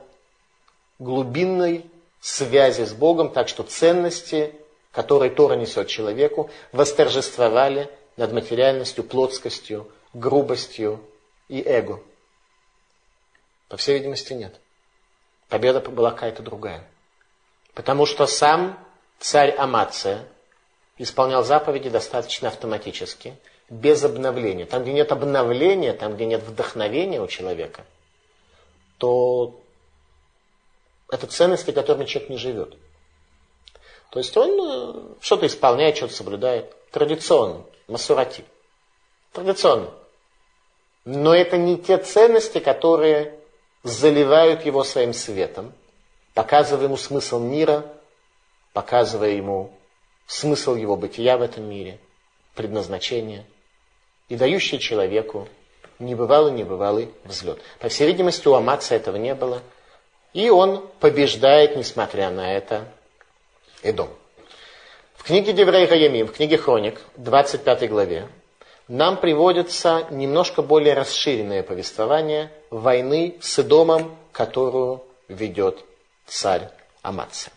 глубинной 1.02 1.84
связи 2.20 2.84
с 2.84 2.92
Богом, 2.92 3.30
так 3.30 3.48
что 3.48 3.62
ценности, 3.62 4.54
которые 4.92 5.30
Тора 5.30 5.54
несет 5.54 5.88
человеку, 5.88 6.50
восторжествовали 6.72 7.90
над 8.16 8.32
материальностью, 8.32 9.04
плотскостью, 9.04 9.90
грубостью 10.14 11.00
и 11.48 11.62
эго? 11.62 12.00
По 13.68 13.76
всей 13.76 13.98
видимости, 13.98 14.32
нет. 14.32 14.54
Победа 15.48 15.80
была 15.80 16.10
какая-то 16.10 16.42
другая. 16.42 16.84
Потому 17.74 18.06
что 18.06 18.26
сам 18.26 18.78
царь 19.18 19.50
Амация 19.52 20.26
исполнял 20.98 21.42
заповеди 21.42 21.88
достаточно 21.88 22.48
автоматически, 22.48 23.36
без 23.70 24.04
обновления. 24.04 24.66
Там, 24.66 24.82
где 24.82 24.92
нет 24.92 25.10
обновления, 25.10 25.94
там, 25.94 26.14
где 26.14 26.26
нет 26.26 26.42
вдохновения 26.42 27.20
у 27.20 27.26
человека, 27.26 27.84
то 28.98 29.61
это 31.12 31.26
ценности, 31.26 31.72
которыми 31.72 32.06
человек 32.06 32.30
не 32.30 32.38
живет. 32.38 32.74
То 34.10 34.18
есть 34.18 34.34
он 34.34 34.50
э, 34.50 35.14
что-то 35.20 35.46
исполняет, 35.46 35.98
что-то 35.98 36.14
соблюдает. 36.14 36.74
Традиционно, 36.90 37.64
масурати. 37.86 38.44
Традиционно. 39.32 39.90
Но 41.04 41.34
это 41.34 41.58
не 41.58 41.76
те 41.76 41.98
ценности, 41.98 42.60
которые 42.60 43.38
заливают 43.82 44.64
его 44.64 44.84
своим 44.84 45.12
светом, 45.12 45.74
показывая 46.32 46.84
ему 46.84 46.96
смысл 46.96 47.40
мира, 47.40 47.84
показывая 48.72 49.30
ему 49.30 49.70
смысл 50.26 50.76
его 50.76 50.96
бытия 50.96 51.36
в 51.36 51.42
этом 51.42 51.64
мире, 51.68 51.98
предназначение, 52.54 53.44
и 54.30 54.36
дающие 54.36 54.80
человеку 54.80 55.46
небывалый, 55.98 56.52
небывалый 56.52 57.10
взлет. 57.24 57.60
По 57.80 57.90
всей 57.90 58.06
видимости, 58.06 58.48
у 58.48 58.54
Амаца 58.54 58.94
этого 58.94 59.16
не 59.16 59.34
было. 59.34 59.62
И 60.32 60.48
он 60.48 60.86
побеждает, 61.00 61.76
несмотря 61.76 62.30
на 62.30 62.54
это, 62.54 62.86
Эдом. 63.82 64.08
В 65.16 65.24
книге 65.24 65.52
Деврей 65.52 65.86
Гаямим, 65.86 66.26
в 66.26 66.32
книге 66.32 66.56
Хроник, 66.58 67.00
25 67.16 67.88
главе, 67.88 68.28
нам 68.88 69.16
приводится 69.16 70.06
немножко 70.10 70.62
более 70.62 70.94
расширенное 70.94 71.62
повествование 71.62 72.50
войны 72.70 73.38
с 73.40 73.58
Эдомом, 73.58 74.16
которую 74.32 75.04
ведет 75.28 75.84
царь 76.26 76.68
Амация. 77.02 77.52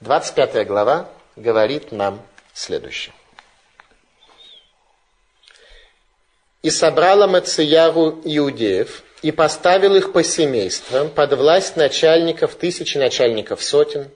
25 0.00 0.66
глава 0.66 1.08
говорит 1.36 1.92
нам 1.92 2.20
следующее. 2.52 3.14
«И 6.62 6.70
собрала 6.70 7.26
Мацияру 7.26 8.20
иудеев, 8.24 9.02
и 9.22 9.32
поставил 9.32 9.94
их 9.96 10.12
по 10.12 10.22
семействам 10.22 11.10
под 11.10 11.32
власть 11.34 11.76
начальников 11.76 12.54
тысячи 12.54 12.98
начальников 12.98 13.62
сотен, 13.62 14.10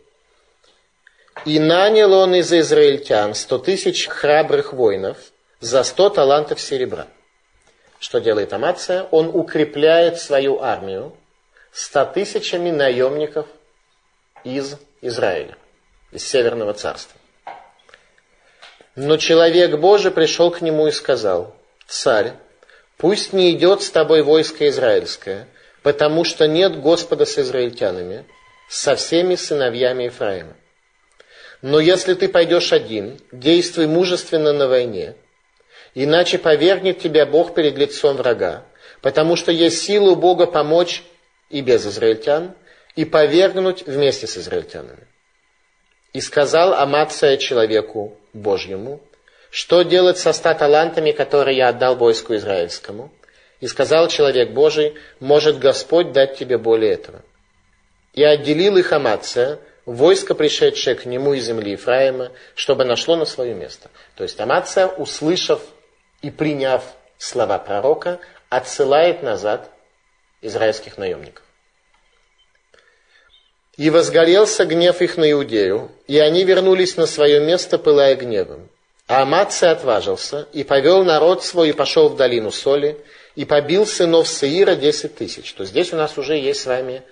и 1.45 1.59
нанял 1.59 2.13
он 2.13 2.35
из 2.35 2.53
израильтян 2.53 3.35
сто 3.35 3.59
тысяч 3.59 4.07
храбрых 4.07 4.73
воинов 4.73 5.17
за 5.61 5.83
сто 5.83 6.09
талантов 6.09 6.61
серебра. 6.61 7.09
Что 7.99 8.21
делает 8.21 8.53
Амация? 8.53 9.05
Он 9.11 9.29
укрепляет 9.29 10.21
свою 10.21 10.61
армию 10.61 11.17
ста 11.73 12.05
тысячами 12.05 12.71
наемников 12.71 13.47
из 14.45 14.77
Израиля, 15.01 15.57
из 16.11 16.27
Северного 16.27 16.75
царства. 16.75 17.19
Но 18.95 19.17
человек 19.17 19.79
Божий 19.79 20.11
пришел 20.11 20.51
к 20.51 20.61
нему 20.61 20.87
и 20.87 20.93
сказал, 20.93 21.57
«Царь, 21.87 22.35
пусть 23.03 23.33
не 23.33 23.51
идет 23.51 23.83
с 23.83 23.91
тобой 23.91 24.23
войско 24.23 24.69
израильское, 24.69 25.49
потому 25.83 26.23
что 26.23 26.47
нет 26.47 26.81
Господа 26.81 27.27
с 27.27 27.37
израильтянами, 27.37 28.25
со 28.69 28.95
всеми 28.95 29.35
сыновьями 29.35 30.05
Ефраима. 30.05 30.55
Но 31.63 31.81
если 31.81 32.15
ты 32.15 32.29
пойдешь 32.29 32.73
один, 32.73 33.19
действуй 33.33 33.89
мужественно 33.89 34.53
на 34.53 34.69
войне, 34.69 35.17
иначе 35.97 36.39
повергнет 36.39 37.01
тебя 37.01 37.27
Бог 37.27 37.55
перед 37.55 37.77
лицом 37.77 38.17
врага, 38.17 38.65
потому 39.01 39.35
что 39.35 39.51
есть 39.51 39.83
сила 39.83 40.11
у 40.11 40.17
Бога 40.17 40.47
помочь 40.47 41.03
и 41.51 41.61
без 41.61 41.85
израильтян, 41.85 42.55
и 42.95 43.05
повергнуть 43.05 43.85
вместе 43.85 44.29
с 44.29 44.39
израильтянами. 44.39 45.09
И 46.13 46.21
сказал 46.21 46.75
Амация 46.75 47.37
человеку 47.37 48.17
Божьему, 48.33 49.01
что 49.53 49.83
делать 49.83 50.17
со 50.17 50.33
ста 50.33 50.55
талантами, 50.55 51.11
которые 51.11 51.59
я 51.59 51.69
отдал 51.69 51.95
войску 51.95 52.35
израильскому? 52.37 53.13
И 53.61 53.67
сказал 53.67 54.09
человек 54.09 54.53
Божий, 54.53 54.95
может 55.21 55.59
Господь 55.59 56.13
дать 56.13 56.39
тебе 56.39 56.57
более 56.57 56.95
этого. 56.95 57.21
И 58.15 58.25
отделил 58.25 58.79
их 58.79 58.93
Амация, 58.93 59.59
войско, 59.85 60.35
пришедшее 60.35 60.97
к 60.97 61.05
нему 61.05 61.35
из 61.35 61.45
земли 61.45 61.73
Ефраима, 61.73 62.33
чтобы 62.55 62.87
нашло 62.87 63.15
на 63.15 63.27
свое 63.27 63.53
место. 63.53 63.91
То 64.17 64.23
есть 64.23 64.41
Амация, 64.41 64.87
услышав 64.87 65.61
и 66.23 66.31
приняв 66.31 66.83
слова 67.19 67.59
пророка, 67.59 68.21
отсылает 68.49 69.23
назад 69.23 69.71
израильских 70.41 70.97
наемников. 70.97 71.45
И 73.77 73.91
возгорелся 73.91 74.65
гнев 74.65 75.03
их 75.03 75.19
на 75.19 75.31
Иудею, 75.31 75.93
и 76.07 76.19
они 76.19 76.43
вернулись 76.45 76.97
на 76.97 77.05
свое 77.05 77.39
место, 77.39 77.79
пылая 77.79 78.17
гневом. 78.17 78.71
А 79.13 79.25
Амация 79.25 79.73
отважился 79.73 80.49
и 80.55 80.65
повел 80.65 81.05
народ 81.05 81.45
свой 81.45 81.69
и 81.69 81.73
пошел 81.73 82.09
в 82.09 82.17
долину 82.17 82.51
соли, 82.51 82.99
и 83.35 83.45
побил 83.45 83.85
сынов 83.85 84.27
Саира 84.27 84.75
десять 84.75 85.17
тысяч. 85.17 85.53
То 85.53 85.67
здесь 85.67 85.93
у 85.93 85.97
нас 85.97 86.17
уже 86.17 86.39
есть 86.39 86.63
с 86.63 86.65
вами 86.67 87.03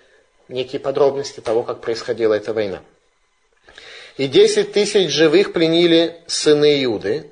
некие 0.49 0.81
подробности 0.81 1.41
того, 1.41 1.63
как 1.63 1.83
происходила 1.83 2.33
эта 2.33 2.55
война. 2.55 2.81
И 4.17 4.29
десять 4.29 4.73
тысяч 4.73 5.11
живых 5.11 5.53
пленили 5.53 6.23
сыны 6.27 6.83
Иуды, 6.85 7.31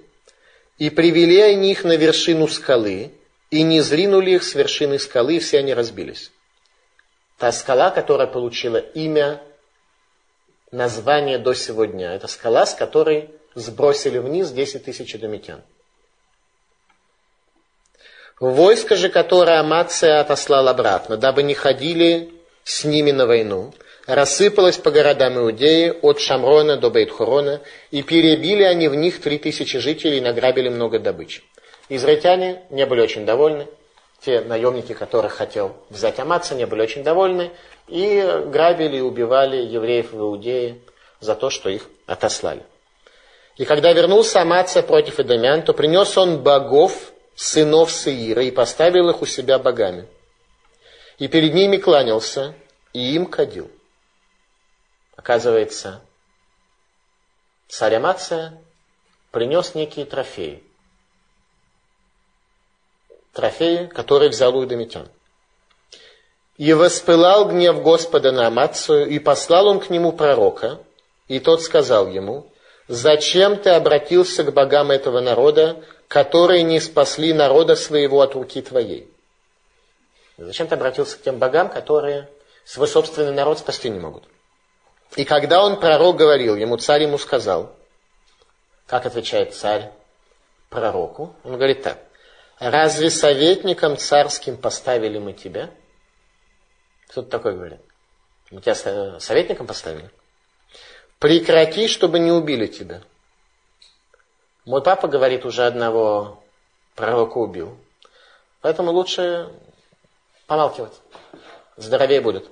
и 0.76 0.90
привели 0.90 1.40
они 1.40 1.72
их 1.72 1.84
на 1.84 1.96
вершину 1.96 2.46
скалы, 2.46 3.12
и 3.50 3.62
не 3.62 3.80
зринули 3.80 4.32
их 4.32 4.42
с 4.42 4.54
вершины 4.54 4.98
скалы, 4.98 5.36
и 5.36 5.38
все 5.38 5.60
они 5.60 5.72
разбились. 5.72 6.30
Та 7.38 7.52
скала, 7.52 7.88
которая 7.90 8.26
получила 8.26 8.76
имя, 8.76 9.40
название 10.70 11.38
до 11.38 11.54
сегодня, 11.54 12.10
это 12.10 12.26
скала, 12.26 12.66
с 12.66 12.74
которой 12.74 13.30
сбросили 13.58 14.18
вниз 14.18 14.50
10 14.50 14.84
тысяч 14.84 15.14
эдомитян. 15.14 15.62
Войско 18.40 18.94
же, 18.96 19.08
которое 19.08 19.58
Амация 19.58 20.20
отослал 20.20 20.68
обратно, 20.68 21.16
дабы 21.16 21.42
не 21.42 21.54
ходили 21.54 22.32
с 22.62 22.84
ними 22.84 23.10
на 23.10 23.26
войну, 23.26 23.74
рассыпалось 24.06 24.76
по 24.76 24.90
городам 24.90 25.38
Иудеи 25.38 25.92
от 26.02 26.20
Шамрона 26.20 26.76
до 26.76 26.90
Бейтхорона, 26.90 27.60
и 27.90 28.02
перебили 28.02 28.62
они 28.62 28.88
в 28.88 28.94
них 28.94 29.20
три 29.20 29.38
тысячи 29.38 29.78
жителей 29.78 30.18
и 30.18 30.22
награбили 30.22 30.68
много 30.68 30.98
добычи. 31.00 31.42
Израильтяне 31.88 32.62
не 32.70 32.86
были 32.86 33.00
очень 33.00 33.26
довольны, 33.26 33.66
те 34.20 34.40
наемники, 34.40 34.94
которых 34.94 35.32
хотел 35.32 35.76
взять 35.90 36.18
Амаца, 36.18 36.54
не 36.54 36.66
были 36.66 36.82
очень 36.82 37.02
довольны, 37.02 37.50
и 37.86 38.44
грабили 38.46 38.98
и 38.98 39.00
убивали 39.00 39.56
евреев 39.56 40.12
в 40.12 40.18
Иудее 40.18 40.78
за 41.20 41.34
то, 41.34 41.50
что 41.50 41.70
их 41.70 41.88
отослали. 42.06 42.62
И 43.58 43.64
когда 43.66 43.92
вернулся 43.92 44.40
Амация 44.40 44.82
против 44.82 45.20
Эдомян, 45.20 45.62
то 45.62 45.74
принес 45.74 46.16
он 46.16 46.42
богов, 46.42 47.12
сынов 47.36 47.92
Сеира, 47.92 48.42
и 48.42 48.50
поставил 48.50 49.10
их 49.10 49.20
у 49.20 49.26
себя 49.26 49.58
богами– 49.58 50.08
и 51.18 51.26
перед 51.26 51.52
ними 51.52 51.76
кланялся, 51.76 52.54
и 52.92 53.14
им 53.14 53.26
кадил. 53.26 53.70
Оказывается, 55.16 56.00
царь 57.66 57.96
Амация 57.96 58.62
принес 59.32 59.74
некие 59.74 60.06
трофеи. 60.06 60.62
Трофеи, 63.32 63.86
которые 63.86 64.30
взял 64.30 64.56
у 64.56 64.64
Эдомитян. 64.64 65.08
И 66.56 66.72
воспылал 66.72 67.48
гнев 67.48 67.82
Господа 67.82 68.32
на 68.32 68.46
Амацию, 68.46 69.08
и 69.08 69.18
послал 69.18 69.66
он 69.66 69.80
к 69.80 69.90
нему 69.90 70.12
пророка, 70.12 70.80
и 71.26 71.40
тот 71.40 71.62
сказал 71.62 72.08
ему, 72.08 72.50
«Зачем 72.88 73.58
ты 73.58 73.70
обратился 73.70 74.42
к 74.44 74.52
богам 74.52 74.90
этого 74.90 75.20
народа, 75.20 75.84
которые 76.08 76.62
не 76.62 76.80
спасли 76.80 77.32
народа 77.32 77.76
своего 77.76 78.22
от 78.22 78.34
руки 78.34 78.62
твоей?» 78.62 79.12
Зачем 80.38 80.68
ты 80.68 80.76
обратился 80.76 81.18
к 81.18 81.22
тем 81.22 81.38
богам, 81.38 81.68
которые 81.68 82.28
свой 82.64 82.86
собственный 82.86 83.32
народ 83.32 83.58
спасти 83.58 83.90
не 83.90 83.98
могут? 83.98 84.24
И 85.16 85.24
когда 85.24 85.64
он, 85.64 85.80
пророк, 85.80 86.16
говорил, 86.16 86.54
ему 86.54 86.76
царь 86.76 87.02
ему 87.02 87.18
сказал, 87.18 87.74
как 88.86 89.04
отвечает 89.04 89.54
царь 89.54 89.90
пророку, 90.70 91.34
он 91.42 91.54
говорит 91.54 91.82
так, 91.82 91.98
разве 92.60 93.10
советником 93.10 93.96
царским 93.96 94.56
поставили 94.56 95.18
мы 95.18 95.32
тебя? 95.32 95.70
Кто-то 97.08 97.28
такой 97.28 97.54
говорит. 97.54 97.80
Мы 98.50 98.60
тебя 98.60 99.18
советником 99.18 99.66
поставили? 99.66 100.08
Прекрати, 101.18 101.88
чтобы 101.88 102.18
не 102.20 102.30
убили 102.30 102.66
тебя. 102.66 103.02
Мой 104.64 104.82
папа, 104.82 105.08
говорит, 105.08 105.44
уже 105.44 105.66
одного 105.66 106.42
пророка 106.94 107.38
убил. 107.38 107.76
Поэтому 108.60 108.92
лучше 108.92 109.48
помалкивать. 110.46 110.92
Здоровее 111.76 112.20
будет. 112.20 112.48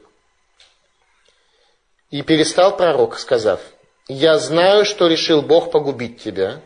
И 2.10 2.22
перестал 2.22 2.76
пророк, 2.76 3.18
сказав, 3.18 3.60
«Я 4.08 4.38
знаю, 4.38 4.84
что 4.84 5.08
решил 5.08 5.42
Бог 5.42 5.72
погубить 5.72 6.22
тебя, 6.22 6.60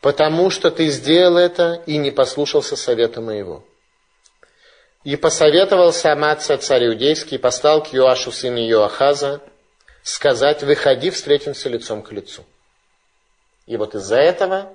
потому 0.00 0.50
что 0.50 0.70
ты 0.70 0.88
сделал 0.88 1.36
это 1.36 1.82
и 1.86 1.98
не 1.98 2.10
послушался 2.10 2.76
совета 2.76 3.20
моего». 3.20 3.62
И 5.04 5.16
посоветовал 5.16 5.92
Амаца 6.04 6.58
царь 6.58 6.86
иудейский, 6.86 7.36
и 7.36 7.40
послал 7.40 7.82
к 7.82 7.92
Йоашу 7.92 8.32
сыну 8.32 8.58
Йоахаза, 8.58 9.40
сказать, 10.02 10.62
выходи, 10.62 11.10
встретимся 11.10 11.68
лицом 11.68 12.02
к 12.02 12.12
лицу. 12.12 12.44
И 13.66 13.76
вот 13.76 13.94
из-за 13.94 14.16
этого, 14.16 14.74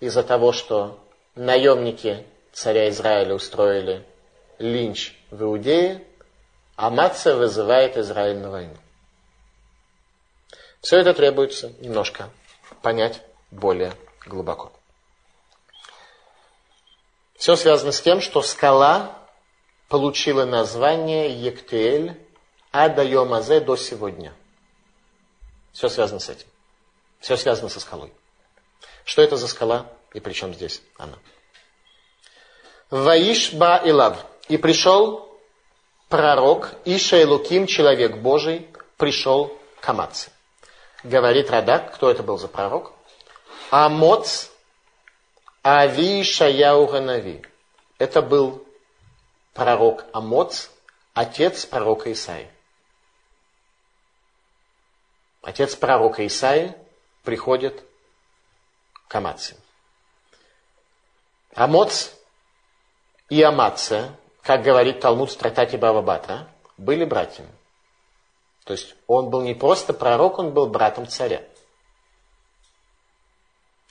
из-за 0.00 0.22
того, 0.22 0.52
что 0.52 0.98
наемники 1.34 2.26
царя 2.52 2.88
Израиля 2.88 3.34
устроили 3.34 4.06
линч 4.58 5.14
в 5.30 5.42
Иудее, 5.42 6.04
Амация 6.76 7.36
вызывает 7.36 7.96
Израиль 7.96 8.38
на 8.38 8.50
войну. 8.50 8.76
Все 10.80 10.98
это 10.98 11.14
требуется 11.14 11.72
немножко 11.80 12.30
понять 12.82 13.20
более 13.50 13.92
глубоко. 14.26 14.72
Все 17.36 17.56
связано 17.56 17.92
с 17.92 18.00
тем, 18.00 18.20
что 18.20 18.40
скала 18.42 19.18
получила 19.88 20.44
название 20.44 21.30
Ектель 21.30 22.16
Ада 22.72 23.04
до 23.60 23.76
сегодня. 23.76 24.32
Все 25.72 25.88
связано 25.88 26.20
с 26.20 26.28
этим. 26.28 26.46
Все 27.20 27.36
связано 27.36 27.68
со 27.68 27.80
скалой. 27.80 28.12
Что 29.04 29.22
это 29.22 29.36
за 29.36 29.48
скала 29.48 29.86
и 30.12 30.20
при 30.20 30.32
чем 30.32 30.54
здесь 30.54 30.82
она? 30.98 31.18
Ваиш 32.90 33.54
ба 33.54 33.80
Илав. 33.84 34.24
И 34.48 34.56
пришел 34.58 35.38
пророк 36.08 36.74
Иша 36.84 37.26
Луким, 37.26 37.66
человек 37.66 38.18
Божий, 38.18 38.68
пришел 38.98 39.56
к 39.80 39.88
Амаце. 39.88 40.30
Говорит 41.02 41.50
Радак, 41.50 41.94
кто 41.94 42.10
это 42.10 42.22
был 42.22 42.38
за 42.38 42.48
пророк? 42.48 42.92
Амоц 43.70 44.50
Ави 45.64 46.22
Шаяу 46.22 46.86
Ганави. 46.86 47.42
Это 47.98 48.20
был 48.20 48.66
пророк 49.54 50.04
Амоц, 50.12 50.70
отец 51.14 51.64
пророка 51.66 52.12
Исаи. 52.12 52.50
Отец 55.42 55.74
пророка 55.74 56.24
Исаи 56.26 56.74
приходит 57.24 57.84
к 59.08 59.14
Амаце. 59.14 59.56
Амоц 61.54 62.12
и 63.28 63.42
Амация, 63.42 64.16
как 64.42 64.62
говорит 64.62 65.00
Талмуд 65.00 65.30
в 65.30 65.36
трактате 65.36 65.76
Бавабата, 65.76 66.48
были 66.78 67.04
братьями. 67.04 67.50
То 68.64 68.72
есть 68.72 68.94
он 69.06 69.30
был 69.30 69.42
не 69.42 69.54
просто 69.54 69.92
пророк, 69.92 70.38
он 70.38 70.52
был 70.52 70.68
братом 70.68 71.08
царя. 71.08 71.42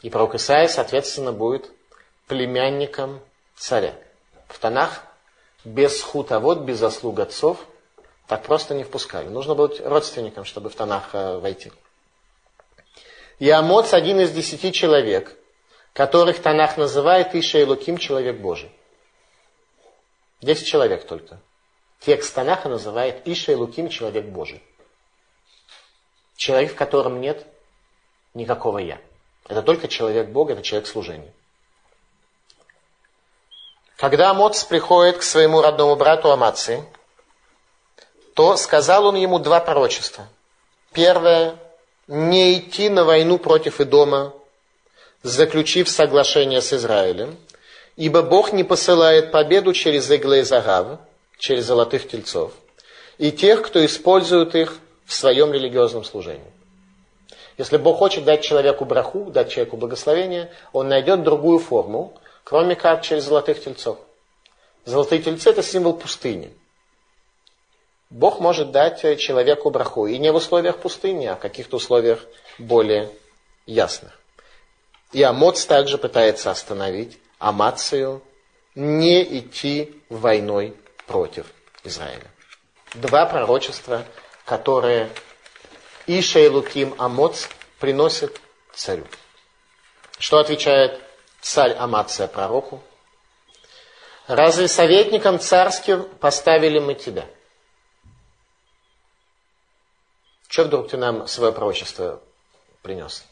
И 0.02 0.10
пророк 0.10 0.36
Исаия, 0.36 0.68
соответственно, 0.68 1.34
будет 1.34 1.72
племянником 2.28 3.20
царя. 3.56 3.94
В 4.48 4.58
Танах 4.58 5.04
без 5.64 6.02
хутовод, 6.02 6.60
без 6.60 6.80
заслуг 6.80 7.20
отцов, 7.20 7.60
так 8.32 8.44
просто 8.44 8.74
не 8.74 8.86
впускали. 8.86 9.28
Нужно 9.28 9.56
быть 9.56 9.82
родственником, 9.82 10.46
чтобы 10.46 10.70
в 10.70 10.76
Танах 10.76 11.10
э, 11.12 11.39
войти. 11.39 11.70
И 13.39 13.50
Амоц 13.50 13.94
один 13.94 14.22
из 14.22 14.32
десяти 14.32 14.72
человек, 14.72 15.38
которых 15.91 16.41
Танах 16.41 16.78
называет 16.78 17.36
Иша 17.36 17.60
и 17.60 17.65
Луким, 17.65 17.98
человек 17.98 18.38
Божий. 18.38 18.72
Десять 20.39 20.65
человек 20.65 21.06
только. 21.06 21.41
Текст 22.00 22.34
Танаха 22.34 22.70
называет 22.70 23.28
Иша 23.28 23.52
и 23.52 23.56
Луким, 23.56 23.89
человек 23.89 24.28
Божий. 24.28 24.63
Человек, 26.38 26.72
в 26.72 26.76
котором 26.76 27.20
нет 27.20 27.46
никакого 28.34 28.78
«я». 28.78 29.02
Это 29.50 29.62
только 29.62 29.89
человек 29.89 30.30
Бога, 30.30 30.54
это 30.54 30.62
человек 30.62 30.88
служения. 30.88 31.34
Когда 33.98 34.30
Амоц 34.30 34.63
приходит 34.63 35.17
к 35.17 35.24
своему 35.24 35.62
родному 35.62 35.98
брату 35.98 36.32
Амации, 36.32 36.86
то 38.34 38.58
сказал 38.58 39.06
он 39.06 39.15
ему 39.15 39.39
два 39.39 39.60
пророчества. 39.60 40.28
Первое– 40.94 41.56
не 42.08 42.58
идти 42.58 42.89
на 42.89 43.06
войну 43.06 43.38
против 43.38 43.80
Идома, 43.80 44.34
заключив 45.24 45.88
соглашение 45.89 46.62
с 46.62 46.74
Израилем, 46.74 47.38
ибо 47.96 48.22
Бог 48.22 48.52
не 48.52 48.63
посылает 48.63 49.32
победу 49.32 49.74
через 49.74 50.10
иглы 50.12 50.44
Загав, 50.44 51.00
через 51.38 51.65
золотых 51.65 52.08
тельцов, 52.08 52.52
и 53.17 53.32
тех, 53.32 53.62
кто 53.62 53.86
использует 53.86 54.56
их 54.56 54.78
в 55.06 55.13
своем 55.13 55.54
религиозном 55.54 56.04
служении. 56.04 56.52
Если 57.58 57.78
Бог 57.78 58.00
хочет 58.00 58.26
дать 58.26 58.41
человеку 58.41 58.86
браху, 58.86 59.26
дать 59.26 59.52
человеку 59.52 59.78
благословение, 59.78 60.52
он 60.74 60.88
найдет 60.89 61.24
другую 61.24 61.60
форму, 61.60 62.13
кроме 62.44 62.76
как 62.76 63.04
через 63.04 63.26
золотых 63.26 63.63
тельцов. 63.63 64.00
Золотые 64.86 65.22
тельцы– 65.22 65.50
это 65.52 65.62
символ 65.62 65.94
пустыни. 65.94 66.52
Бог 68.12 68.41
может 68.41 68.71
дать 68.71 69.19
человеку 69.19 69.69
браху, 69.69 70.06
и 70.06 70.17
не 70.17 70.34
в 70.34 70.36
условиях 70.36 70.80
пустыни, 70.80 71.26
а 71.28 71.36
в 71.36 71.39
каких-то 71.39 71.78
условиях 71.78 72.19
более 72.58 73.10
ясных. 73.65 74.19
И 75.13 75.24
Амоц 75.24 75.65
также 75.65 75.97
пытается 75.97 76.52
остановить 76.52 77.17
Амацию 77.39 78.21
не 78.76 79.24
идти 79.39 80.04
войной 80.10 80.76
против 81.08 81.45
Израиля. 81.86 82.30
Два 82.93 83.26
пророчества, 83.26 84.04
которые 84.45 85.10
Иша 86.06 86.39
и 86.39 86.50
Луким 86.50 86.93
Амоц 86.97 87.47
приносят 87.80 88.41
царю. 88.74 89.06
Что 90.19 90.39
отвечает 90.39 91.00
царь 91.39 91.74
Амация 91.74 92.28
пророку? 92.28 92.84
Разве 94.28 94.67
советником 94.67 95.39
царским 95.39 96.04
поставили 96.19 96.80
мы 96.80 96.93
тебя? 96.93 97.26
Что 100.52 100.66
вдруг 100.66 100.90
ты 100.90 100.98
нам 100.98 101.28
свое 101.28 101.54
пророчество 101.54 102.22
принес? 102.82 103.26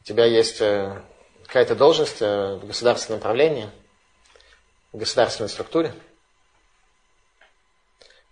У 0.00 0.02
тебя 0.02 0.24
есть 0.24 0.60
э, 0.60 1.00
какая-то 1.46 1.76
должность 1.76 2.20
э, 2.20 2.56
в 2.56 2.66
государственном 2.66 3.20
правлении, 3.20 3.70
в 4.90 4.98
государственной 4.98 5.48
структуре? 5.48 5.94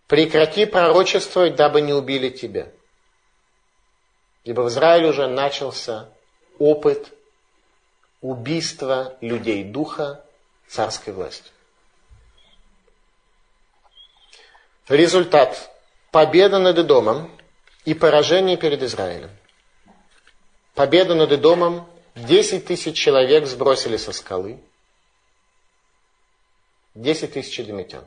Прекрати 0.08 0.66
пророчествовать, 0.66 1.54
дабы 1.54 1.82
не 1.82 1.92
убили 1.92 2.30
тебя. 2.30 2.72
Ибо 4.42 4.62
в 4.62 4.70
Израиле 4.70 5.10
уже 5.10 5.28
начался 5.28 6.08
опыт 6.58 7.16
убийства 8.22 9.16
людей 9.20 9.62
духа 9.62 10.24
царской 10.66 11.12
власти. 11.12 11.52
Результат. 14.88 15.77
Победа 16.10 16.58
над 16.58 16.78
Эдомом 16.78 17.30
и 17.84 17.94
поражение 17.94 18.56
перед 18.56 18.82
Израилем. 18.82 19.30
Победа 20.74 21.14
над 21.14 21.32
Эдомом. 21.32 21.88
10 22.14 22.66
тысяч 22.66 22.96
человек 22.96 23.46
сбросили 23.46 23.96
со 23.96 24.12
скалы. 24.12 24.58
10 26.94 27.32
тысяч 27.32 27.60
эдомитян. 27.60 28.04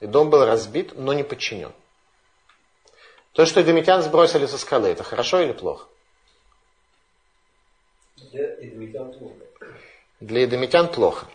И 0.00 0.06
дом 0.06 0.30
был 0.30 0.44
разбит, 0.44 0.96
но 0.96 1.12
не 1.12 1.22
подчинен. 1.22 1.72
То, 3.32 3.46
что 3.46 3.60
эдомитян 3.60 4.02
сбросили 4.02 4.46
со 4.46 4.58
скалы, 4.58 4.88
это 4.88 5.04
хорошо 5.04 5.40
или 5.40 5.52
плохо? 5.52 5.86
Для 8.16 8.54
эдомитян 8.56 9.12
плохо. 9.12 9.44
Для 10.18 10.44
эдомитян 10.44 10.88
плохо. 10.88 11.26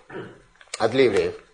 А 0.78 0.90
для 0.90 1.06
евреев? 1.06 1.45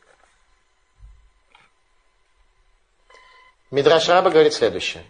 Мидраш 3.72 4.10
Раба 4.10 4.30
говорит 4.30 4.54
следующее. 4.54 5.04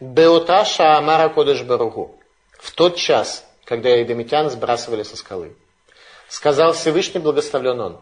Беоташа 0.00 0.98
Амара 0.98 1.28
Кодыш 1.28 1.62
Баругу. 1.62 2.18
В 2.58 2.72
тот 2.72 2.96
час, 2.96 3.46
когда 3.64 4.02
Эдомитян 4.02 4.50
сбрасывали 4.50 5.04
со 5.04 5.16
скалы. 5.16 5.54
Сказал 6.28 6.72
Всевышний, 6.72 7.20
благословлен 7.20 7.80
он. 7.80 8.00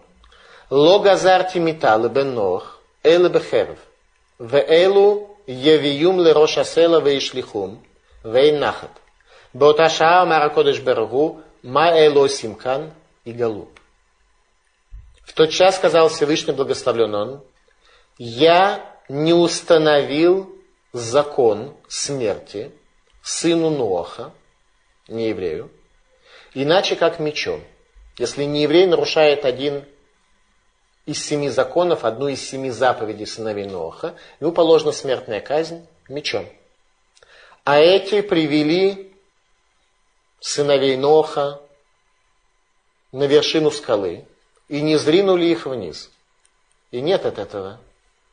Логазарти 0.70 1.58
металлы 1.58 2.08
бенох, 2.08 2.78
элы 3.02 3.28
бехерв, 3.28 3.78
в 4.38 4.56
элу 4.56 5.36
евиюм 5.46 6.20
лероша 6.22 6.64
села 6.64 7.00
вейшлихум, 7.00 7.84
вейнахат. 8.24 8.90
Беоташа 9.52 10.22
Амара 10.22 10.48
Кодыш 10.48 10.80
Баругу, 10.80 11.42
ма 11.62 11.90
эло 11.90 12.26
симкан 12.26 12.92
и 13.26 13.32
галуп. 13.32 13.78
В 15.24 15.34
тот 15.34 15.50
час 15.50 15.76
сказал 15.76 16.08
Всевышний, 16.08 16.54
благословлен 16.54 17.14
он, 17.14 17.44
я 18.16 18.89
не 19.10 19.32
установил 19.32 20.56
закон 20.92 21.76
смерти 21.88 22.70
сыну 23.22 23.68
Ноаха, 23.68 24.32
не 25.08 25.30
еврею, 25.30 25.68
иначе 26.54 26.94
как 26.94 27.18
мечом. 27.18 27.60
Если 28.18 28.44
не 28.44 28.62
еврей 28.62 28.86
нарушает 28.86 29.44
один 29.44 29.84
из 31.06 31.26
семи 31.26 31.48
законов, 31.48 32.04
одну 32.04 32.28
из 32.28 32.40
семи 32.48 32.70
заповедей 32.70 33.26
сыновей 33.26 33.66
Ноха, 33.66 34.14
ему 34.38 34.52
положена 34.52 34.92
смертная 34.92 35.40
казнь 35.40 35.84
мечом. 36.08 36.48
А 37.64 37.80
эти 37.80 38.20
привели 38.20 39.12
сыновей 40.38 40.96
Ноха 40.96 41.60
на 43.10 43.24
вершину 43.24 43.72
скалы 43.72 44.24
и 44.68 44.80
не 44.80 44.96
зринули 44.98 45.46
их 45.46 45.66
вниз. 45.66 46.12
И 46.92 47.00
нет 47.00 47.26
от 47.26 47.40
этого 47.40 47.80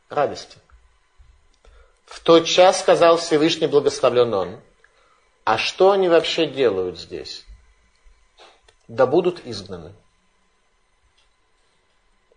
радости. 0.09 0.59
В 2.07 2.19
тот 2.21 2.45
час 2.45 2.79
сказал 2.79 3.17
Всевышний 3.17 3.67
благословлен 3.67 4.33
он, 4.33 4.59
а 5.43 5.59
что 5.59 5.91
они 5.91 6.09
вообще 6.09 6.47
делают 6.47 6.99
здесь? 6.99 7.45
Да 8.87 9.05
будут 9.05 9.45
изгнаны 9.45 9.93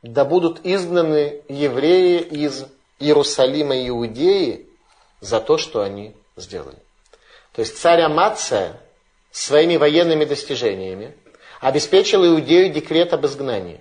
да 0.02 0.24
будут 0.24 0.64
изгнаны 0.64 1.42
евреи 1.48 2.20
из 2.20 2.66
Иерусалима 2.98 3.76
и 3.76 3.88
Иудеи 3.88 4.66
за 5.20 5.40
то, 5.40 5.58
что 5.58 5.82
они 5.82 6.16
сделали. 6.36 6.78
То 7.52 7.60
есть 7.60 7.78
царь 7.78 8.00
Амация 8.00 8.80
своими 9.30 9.76
военными 9.76 10.24
достижениями 10.24 11.16
обеспечил 11.60 12.24
Иудею 12.24 12.72
декрет 12.72 13.12
об 13.12 13.26
изгнании. 13.26 13.80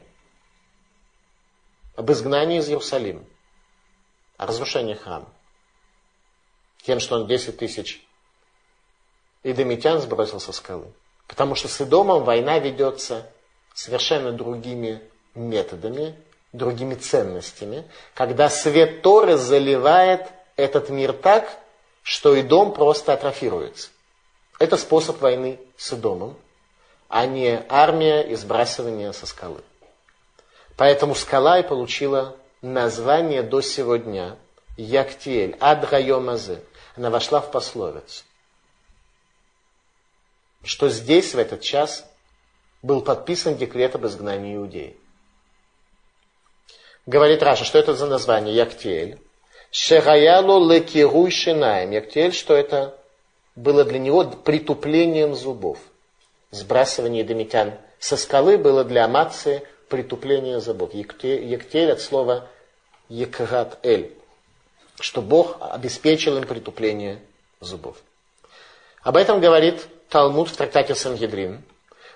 Об 1.95 2.11
изгнании 2.11 2.59
из 2.59 2.67
Иерусалима. 2.67 3.23
О 4.37 4.45
разрушении 4.45 4.93
храма. 4.95 5.29
Тем, 6.83 6.99
что 6.99 7.15
он 7.15 7.27
10 7.27 7.57
тысяч 7.57 8.05
идомитян 9.43 10.01
сбросил 10.01 10.39
со 10.39 10.51
скалы. 10.51 10.85
Потому 11.27 11.55
что 11.55 11.67
с 11.67 11.79
Идомом 11.81 12.23
война 12.23 12.59
ведется 12.59 13.29
совершенно 13.73 14.31
другими 14.31 15.01
методами, 15.35 16.15
другими 16.53 16.95
ценностями, 16.95 17.85
когда 18.13 18.49
свет 18.49 19.01
Торы 19.01 19.37
заливает 19.37 20.27
этот 20.55 20.89
мир 20.89 21.13
так, 21.13 21.57
что 22.01 22.35
и 22.35 22.41
дом 22.41 22.73
просто 22.73 23.13
атрофируется. 23.13 23.89
Это 24.57 24.75
способ 24.77 25.21
войны 25.21 25.59
с 25.77 25.93
Идомом, 25.93 26.35
а 27.07 27.25
не 27.25 27.63
армия 27.69 28.21
и 28.21 28.35
сбрасывание 28.35 29.13
со 29.13 29.25
скалы. 29.25 29.61
Поэтому 30.75 31.15
скала 31.15 31.59
и 31.59 31.67
получила 31.67 32.35
название 32.61 33.43
до 33.43 33.61
сегодня 33.61 34.37
Яктиэль, 34.77 35.55
Адрайомазе. 35.59 36.61
Она 36.99 37.09
вошла 37.09 37.39
в 37.39 37.49
пословицу. 37.49 38.25
Что 40.63 40.89
здесь, 40.89 41.33
в 41.33 41.37
этот 41.37 41.61
час, 41.61 42.05
был 42.81 42.99
подписан 43.01 43.55
декрет 43.55 43.95
об 43.95 44.05
изгнании 44.05 44.57
иудеи. 44.57 44.97
Говорит 47.05 47.41
Раша, 47.41 47.63
что 47.63 47.79
это 47.79 47.95
за 47.95 48.05
название 48.05 48.53
Яктиэль? 48.53 49.17
Шегаялу 49.71 50.69
лекируй 50.69 51.31
шинаем. 51.31 51.91
Яктиэль, 51.91 52.33
что 52.33 52.53
это 52.53 52.99
было 53.55 53.85
для 53.85 53.99
него 53.99 54.25
притуплением 54.25 55.35
зубов. 55.35 55.79
Сбрасывание 56.51 57.23
домитян 57.23 57.75
со 57.97 58.17
скалы 58.17 58.57
было 58.57 58.83
для 58.83 59.05
Амации 59.05 59.65
притупление 59.87 60.59
зубов. 60.59 60.93
Ектель 60.93 61.93
от 61.93 62.01
слова 62.01 62.49
екрат 63.07 63.79
эль, 63.83 64.13
что 64.99 65.21
Бог 65.21 65.57
обеспечил 65.59 66.37
им 66.37 66.45
притупление 66.45 67.21
зубов. 67.59 67.97
Об 69.01 69.15
этом 69.15 69.39
говорит 69.39 69.87
Талмуд 70.09 70.49
в 70.49 70.55
трактате 70.55 70.95
Сангедрин. 70.95 71.63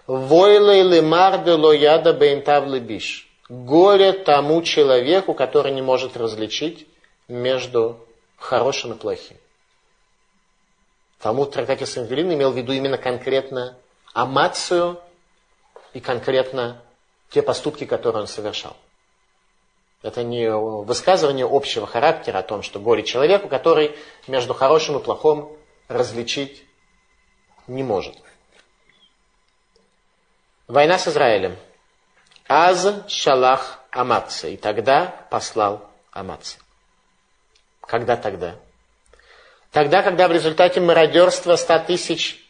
Войлей 0.08 0.82
лемар 0.84 1.44
де 1.44 1.52
лояда 1.52 2.14
бейнтав 2.14 2.68
биш. 2.82 3.30
Горе 3.50 4.14
тому 4.14 4.62
человеку, 4.64 5.34
который 5.34 5.72
не 5.72 5.82
может 5.82 6.18
различить 6.18 6.88
между 7.28 8.00
хорошим 8.38 8.94
и 8.94 8.96
плохим. 8.96 9.38
Талмуд 11.20 11.50
в 11.50 11.54
трактате 11.54 11.86
Сангедрин 11.86 12.34
имел 12.34 12.52
в 12.52 12.58
виду 12.58 12.74
именно 12.74 12.98
конкретно 12.98 13.78
амацию 14.14 15.00
и 15.94 16.00
конкретно 16.00 16.82
те 17.30 17.42
поступки, 17.42 17.86
которые 17.86 18.22
он 18.22 18.28
совершал. 18.28 18.76
Это 20.04 20.22
не 20.22 20.52
высказывание 20.52 21.48
общего 21.50 21.88
характера 21.88 22.40
о 22.40 22.44
том, 22.44 22.62
что 22.62 22.80
горе 22.80 23.04
человеку, 23.04 23.48
который 23.48 23.96
между 24.28 24.54
хорошим 24.54 24.98
и 24.98 25.04
плохим 25.04 25.50
различить 25.88 26.64
не 27.66 27.82
может. 27.82 28.16
Война 30.68 31.00
с 31.00 31.08
Израилем. 31.08 31.56
Аз 32.48 32.86
шалах 33.08 33.80
Аматса. 33.90 34.50
И 34.50 34.58
тогда 34.58 35.26
послал 35.32 35.90
Аматса. 36.12 36.58
Когда 37.82 38.18
тогда? 38.18 38.56
Тогда, 39.72 40.04
когда 40.04 40.28
в 40.28 40.32
результате 40.32 40.82
мародерства 40.82 41.56
100 41.56 41.80
тысяч 41.80 42.46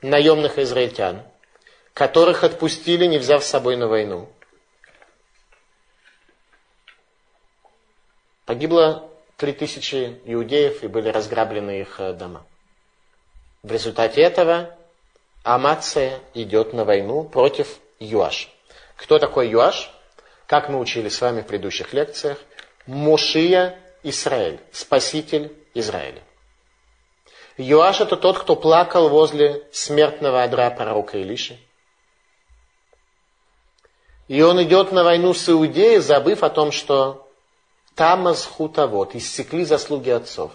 наемных 0.00 0.58
израильтян 0.58 1.22
которых 1.94 2.44
отпустили, 2.44 3.06
не 3.06 3.18
взяв 3.18 3.44
с 3.44 3.48
собой 3.48 3.76
на 3.76 3.86
войну. 3.86 4.28
Погибло 8.44 9.08
три 9.36 9.52
тысячи 9.52 10.20
иудеев 10.24 10.82
и 10.82 10.88
были 10.88 11.08
разграблены 11.08 11.80
их 11.80 12.00
э, 12.00 12.12
дома. 12.12 12.44
В 13.62 13.70
результате 13.70 14.22
этого 14.22 14.76
Амация 15.44 16.20
идет 16.34 16.72
на 16.72 16.84
войну 16.84 17.24
против 17.24 17.78
Юаш. 18.00 18.48
Кто 18.96 19.18
такой 19.18 19.48
Юаш? 19.48 19.90
Как 20.46 20.68
мы 20.68 20.78
учили 20.78 21.08
с 21.08 21.20
вами 21.20 21.40
в 21.40 21.46
предыдущих 21.46 21.92
лекциях, 21.92 22.38
Мушия 22.86 23.78
Израиль, 24.02 24.60
спаситель 24.72 25.56
Израиля. 25.74 26.22
Юаш 27.56 28.00
это 28.00 28.16
тот, 28.16 28.38
кто 28.38 28.56
плакал 28.56 29.08
возле 29.08 29.66
смертного 29.72 30.42
адра 30.42 30.70
пророка 30.70 31.18
Илиши. 31.18 31.58
И 34.28 34.40
он 34.42 34.62
идет 34.62 34.92
на 34.92 35.04
войну 35.04 35.34
с 35.34 35.48
Иудеей, 35.48 35.98
забыв 35.98 36.42
о 36.42 36.50
том, 36.50 36.72
что 36.72 37.21
Тамас 38.02 38.46
хутовод, 38.46 39.14
иссекли 39.14 39.64
заслуги 39.64 40.10
отцов. 40.10 40.50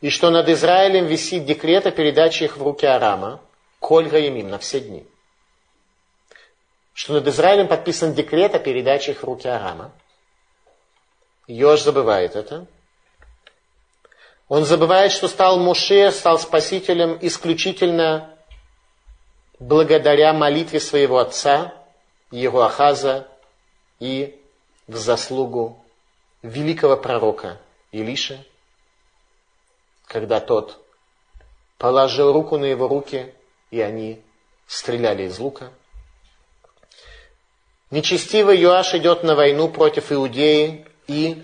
И 0.00 0.10
что 0.10 0.30
над 0.30 0.48
Израилем 0.48 1.06
висит 1.06 1.44
декрет 1.44 1.86
о 1.86 1.92
передаче 1.92 2.46
их 2.46 2.56
в 2.56 2.62
руки 2.64 2.84
Арама, 2.84 3.40
Коль 3.78 4.08
Гаимим, 4.08 4.48
на 4.48 4.58
все 4.58 4.80
дни. 4.80 5.06
Что 6.94 7.12
над 7.12 7.28
Израилем 7.28 7.68
подписан 7.68 8.12
декрет 8.12 8.56
о 8.56 8.58
передаче 8.58 9.12
их 9.12 9.20
в 9.20 9.24
руки 9.24 9.46
Арама. 9.46 9.92
Йош 11.46 11.82
забывает 11.82 12.34
это. 12.34 12.66
Он 14.48 14.64
забывает, 14.64 15.12
что 15.12 15.28
стал 15.28 15.60
Муше, 15.60 16.10
стал 16.10 16.40
спасителем 16.40 17.16
исключительно 17.20 18.36
благодаря 19.60 20.32
молитве 20.32 20.80
своего 20.80 21.18
отца, 21.18 21.72
его 22.32 22.62
Ахаза 22.62 23.28
и 24.00 24.41
в 24.92 24.96
заслугу 24.96 25.82
великого 26.42 26.96
пророка 26.96 27.60
Илиша, 27.90 28.44
когда 30.06 30.40
тот 30.40 30.78
положил 31.78 32.32
руку 32.32 32.58
на 32.58 32.66
его 32.66 32.88
руки, 32.88 33.34
и 33.70 33.80
они 33.80 34.22
стреляли 34.66 35.24
из 35.24 35.38
лука. 35.38 35.72
Нечестивый 37.90 38.58
Юаш 38.58 38.94
идет 38.94 39.22
на 39.22 39.34
войну 39.34 39.68
против 39.68 40.12
Иудеи 40.12 40.86
и 41.06 41.42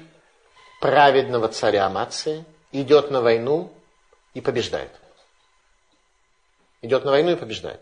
праведного 0.81 1.49
царя 1.49 1.87
Амации, 1.87 2.45
идет 2.73 3.11
на 3.11 3.21
войну 3.21 3.73
и 4.35 4.41
побеждает. 4.41 4.93
Идет 6.81 7.05
на 7.05 7.11
войну 7.11 7.33
и 7.33 7.37
побеждает. 7.37 7.81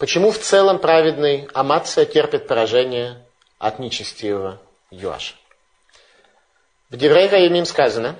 Почему 0.00 0.30
в 0.30 0.38
целом 0.38 0.78
праведный 0.78 1.46
Амация 1.52 2.06
терпит 2.06 2.48
поражение 2.48 3.22
от 3.58 3.78
нечестивого 3.78 4.58
Юаша? 4.90 5.34
В 6.88 6.96
Деврей 6.96 7.28
Раимим 7.28 7.66
сказано, 7.66 8.18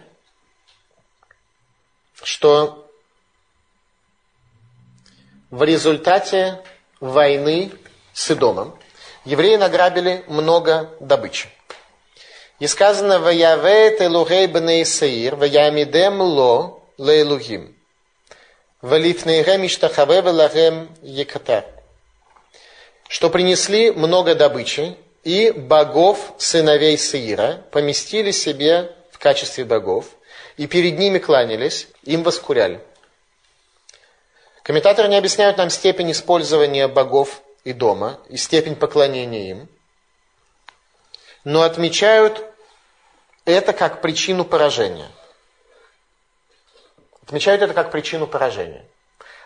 что 2.23 2.87
в 5.51 5.62
результате 5.62 6.62
войны 7.01 7.73
с 8.12 8.31
Идомом 8.31 8.79
евреи 9.25 9.57
награбили 9.57 10.23
много 10.29 10.95
добычи. 11.01 11.49
И 12.59 12.66
сказано, 12.66 13.21
«Ваяве 13.21 13.97
телухей 13.97 14.49
бней 14.49 14.85
саир, 14.85 15.35
ваямидем 15.35 16.21
ло 16.21 16.83
лейлухим». 16.99 17.80
Валифнейгем 18.83 19.66
иштахаве 19.66 20.23
велахем 20.23 20.88
екатар. 21.03 21.66
Что 23.09 23.29
принесли 23.29 23.90
много 23.90 24.35
добычи, 24.35 24.97
и 25.23 25.51
богов 25.51 26.33
сыновей 26.38 26.97
Саира 26.97 27.62
поместили 27.73 28.31
себе 28.31 28.97
в 29.11 29.19
качестве 29.19 29.66
богов, 29.66 30.07
и 30.57 30.66
перед 30.66 30.99
ними 30.99 31.19
кланялись, 31.19 31.88
им 32.05 32.23
воскуряли. 32.23 32.81
Комментаторы 34.62 35.09
не 35.09 35.16
объясняют 35.16 35.59
нам 35.59 35.69
степень 35.69 36.12
использования 36.12 36.88
богов 36.88 37.43
и 37.64 37.75
дома, 37.75 38.19
и 38.31 38.38
степень 38.38 38.77
поклонения 38.77 39.51
им, 39.51 39.69
но 41.45 41.62
отмечают 41.62 42.43
это 43.45 43.75
как 43.75 44.01
причину 44.01 44.47
поражения– 44.47 45.11
Отмечают 47.31 47.62
это 47.62 47.75
как 47.75 47.93
причину 47.93 48.27
поражения. 48.27 48.85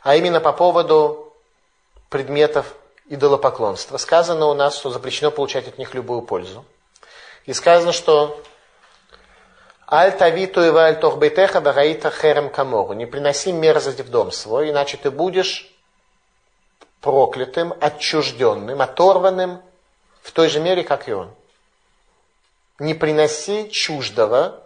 А 0.02 0.16
именно 0.16 0.40
по 0.40 0.54
поводу 0.54 1.34
предметов 2.08 2.74
идолопоклонства. 3.10 3.98
Сказано 3.98 4.46
у 4.46 4.54
нас, 4.54 4.78
что 4.78 4.88
запрещено 4.88 5.30
получать 5.30 5.68
от 5.68 5.76
них 5.76 5.92
любую 5.92 6.22
пользу. 6.22 6.64
И 7.44 7.52
сказано, 7.52 7.92
что 7.92 8.42
Аль 9.86 10.16
тавиту 10.16 10.64
и 10.64 10.70
валь 10.70 10.98
тохбейтеха 10.98 11.60
вагаита 11.60 12.10
херем 12.10 12.48
камору. 12.48 12.94
Не 12.94 13.04
приноси 13.04 13.52
мерзость 13.52 14.00
в 14.00 14.08
дом 14.08 14.32
свой, 14.32 14.70
иначе 14.70 14.96
ты 14.96 15.10
будешь 15.10 15.70
проклятым, 17.02 17.74
отчужденным, 17.82 18.80
оторванным 18.80 19.60
в 20.22 20.32
той 20.32 20.48
же 20.48 20.58
мере, 20.58 20.84
как 20.84 21.06
и 21.06 21.12
он. 21.12 21.30
Не 22.78 22.94
приноси 22.94 23.70
чуждого 23.70 24.63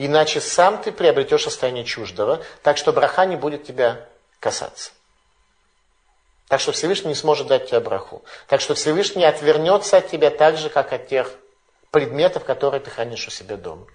Иначе 0.00 0.40
сам 0.40 0.80
ты 0.80 0.92
приобретешь 0.92 1.42
состояние 1.42 1.84
чуждого, 1.84 2.40
так 2.62 2.78
что 2.78 2.92
браха 2.92 3.26
не 3.26 3.34
будет 3.34 3.64
тебя 3.64 4.08
касаться. 4.38 4.92
Так 6.46 6.60
что 6.60 6.70
Всевышний 6.70 7.08
не 7.08 7.14
сможет 7.16 7.48
дать 7.48 7.66
тебе 7.66 7.80
браху. 7.80 8.22
Так 8.46 8.60
что 8.60 8.74
Всевышний 8.74 9.24
отвернется 9.24 9.96
от 9.96 10.08
тебя 10.08 10.30
так 10.30 10.56
же, 10.56 10.70
как 10.70 10.92
от 10.92 11.08
тех 11.08 11.32
предметов, 11.90 12.44
которые 12.44 12.80
ты 12.80 12.90
хранишь 12.90 13.26
у 13.26 13.30
себя 13.30 13.56
дома. 13.56 13.86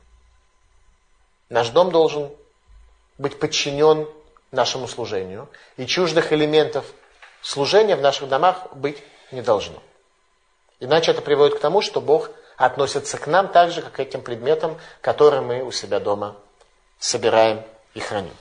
Наш 1.49 1.69
дом 1.69 1.89
должен 1.89 2.29
быть 3.17 3.39
подчинен 3.39 4.09
нашему 4.51 4.89
служению, 4.89 5.47
и 5.77 5.85
чуждых 5.85 6.33
элементов 6.33 6.85
служения 7.41 7.95
в 7.95 8.01
наших 8.01 8.27
домах 8.27 8.73
быть 8.73 8.97
не 9.31 9.41
должно. 9.41 9.81
Иначе 10.81 11.11
это 11.11 11.21
приводит 11.21 11.57
к 11.57 11.61
тому, 11.61 11.81
что 11.81 12.01
Бог 12.01 12.29
относится 12.57 13.17
к 13.17 13.27
нам 13.27 13.47
так 13.47 13.71
же, 13.71 13.81
как 13.81 13.93
к 13.93 13.99
этим 13.99 14.21
предметам, 14.21 14.77
которые 15.01 15.41
мы 15.41 15.63
у 15.63 15.71
себя 15.71 15.99
дома 15.99 16.35
собираем 16.99 17.61
и 17.93 17.99
храним. 17.99 18.35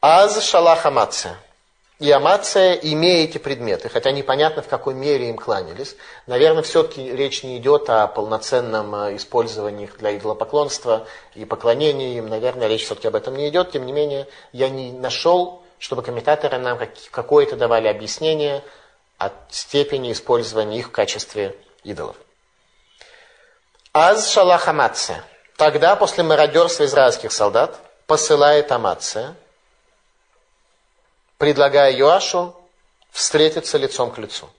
Аз 0.00 0.40
шалах 0.44 0.86
амация. 0.86 1.36
И 1.98 2.08
амация, 2.12 2.74
имея 2.74 3.24
эти 3.24 3.38
предметы, 3.38 3.88
хотя 3.88 4.12
непонятно, 4.12 4.62
в 4.62 4.68
какой 4.68 4.94
мере 4.94 5.30
им 5.30 5.36
кланялись, 5.36 5.96
наверное, 6.28 6.62
все-таки 6.62 7.10
речь 7.10 7.42
не 7.42 7.58
идет 7.58 7.90
о 7.90 8.06
полноценном 8.06 8.94
э, 8.94 9.16
использовании 9.16 9.86
их 9.86 9.98
для 9.98 10.16
идолопоклонства 10.16 11.08
и 11.34 11.44
поклонения 11.44 12.16
им. 12.16 12.28
Наверное, 12.28 12.68
речь 12.68 12.84
все-таки 12.84 13.08
об 13.08 13.16
этом 13.16 13.34
не 13.34 13.48
идет. 13.48 13.72
Тем 13.72 13.84
не 13.84 13.92
менее, 13.92 14.28
я 14.52 14.68
не 14.68 14.92
нашел, 14.92 15.64
чтобы 15.80 16.02
комментаторы 16.02 16.58
нам 16.58 16.78
какое-то 17.10 17.56
давали 17.56 17.88
объяснение 17.88 18.62
от 19.16 19.32
степени 19.50 20.12
использования 20.12 20.78
их 20.78 20.86
в 20.86 20.92
качестве 20.92 21.56
идолов. 21.90 22.16
Аз 23.92 24.30
шалах 24.30 24.68
амация. 24.68 25.24
Тогда, 25.56 25.96
после 25.96 26.22
мародерства 26.22 26.84
израильских 26.84 27.32
солдат, 27.32 27.78
посылает 28.06 28.70
амация– 28.72 29.34
предлагая 31.38 31.92
Юашу 31.92 32.54
встретиться 33.10 33.78
лицом 33.78 34.10
к 34.10 34.18
лицу. 34.18 34.50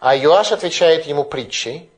А 0.00 0.14
Юаш 0.14 0.52
отвечает 0.52 1.06
ему 1.06 1.24
притчей 1.24 1.88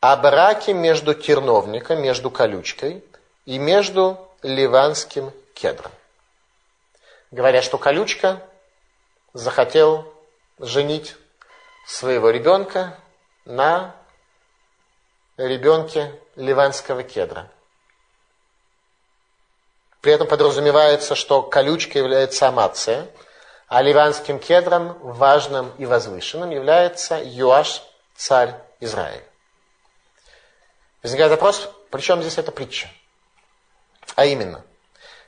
о 0.00 0.16
браке 0.16 0.74
между 0.74 1.14
терновником, 1.14 2.02
между 2.02 2.30
колючкой 2.30 3.04
и 3.46 3.58
между 3.58 4.18
ливанским 4.42 5.32
кедром. 5.54 5.92
Говоря, 7.30 7.62
что 7.62 7.78
колючка 7.78 8.42
захотел 9.32 10.12
женить 10.58 11.14
своего 11.86 12.30
ребенка 12.30 12.98
на 13.44 13.94
ребенке 15.36 16.18
ливанского 16.36 17.02
кедра– 17.02 17.50
при 20.02 20.12
этом 20.12 20.26
подразумевается, 20.26 21.14
что 21.14 21.42
колючка 21.42 21.98
является 21.98 22.48
амация, 22.48 23.06
а 23.68 23.80
ливанским 23.80 24.40
кедром, 24.40 24.98
важным 24.98 25.72
и 25.78 25.86
возвышенным, 25.86 26.50
является 26.50 27.22
Юаш, 27.24 27.82
царь 28.16 28.56
Израиля. 28.80 29.22
Возникает 31.04 31.30
вопрос, 31.30 31.70
при 31.90 32.00
чем 32.00 32.20
здесь 32.20 32.36
эта 32.36 32.50
притча? 32.50 32.88
А 34.16 34.26
именно, 34.26 34.64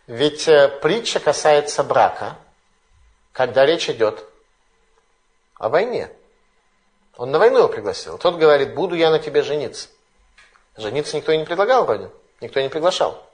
ведь 0.08 0.48
э, 0.48 0.68
притча 0.82 1.20
касается 1.20 1.84
брака, 1.84 2.36
когда 3.32 3.64
речь 3.64 3.88
идет 3.88 4.24
о 5.54 5.68
войне. 5.68 6.10
Он 7.16 7.30
на 7.30 7.38
войну 7.38 7.58
его 7.58 7.68
пригласил. 7.68 8.18
Тот 8.18 8.36
говорит, 8.36 8.74
буду 8.74 8.94
я 8.94 9.10
на 9.10 9.18
тебе 9.18 9.42
жениться. 9.42 9.88
Жениться 10.76 11.16
никто 11.16 11.32
и 11.32 11.38
не 11.38 11.44
предлагал 11.44 11.84
вроде, 11.84 12.10
никто 12.40 12.60
и 12.60 12.64
не 12.64 12.68
приглашал 12.68 13.24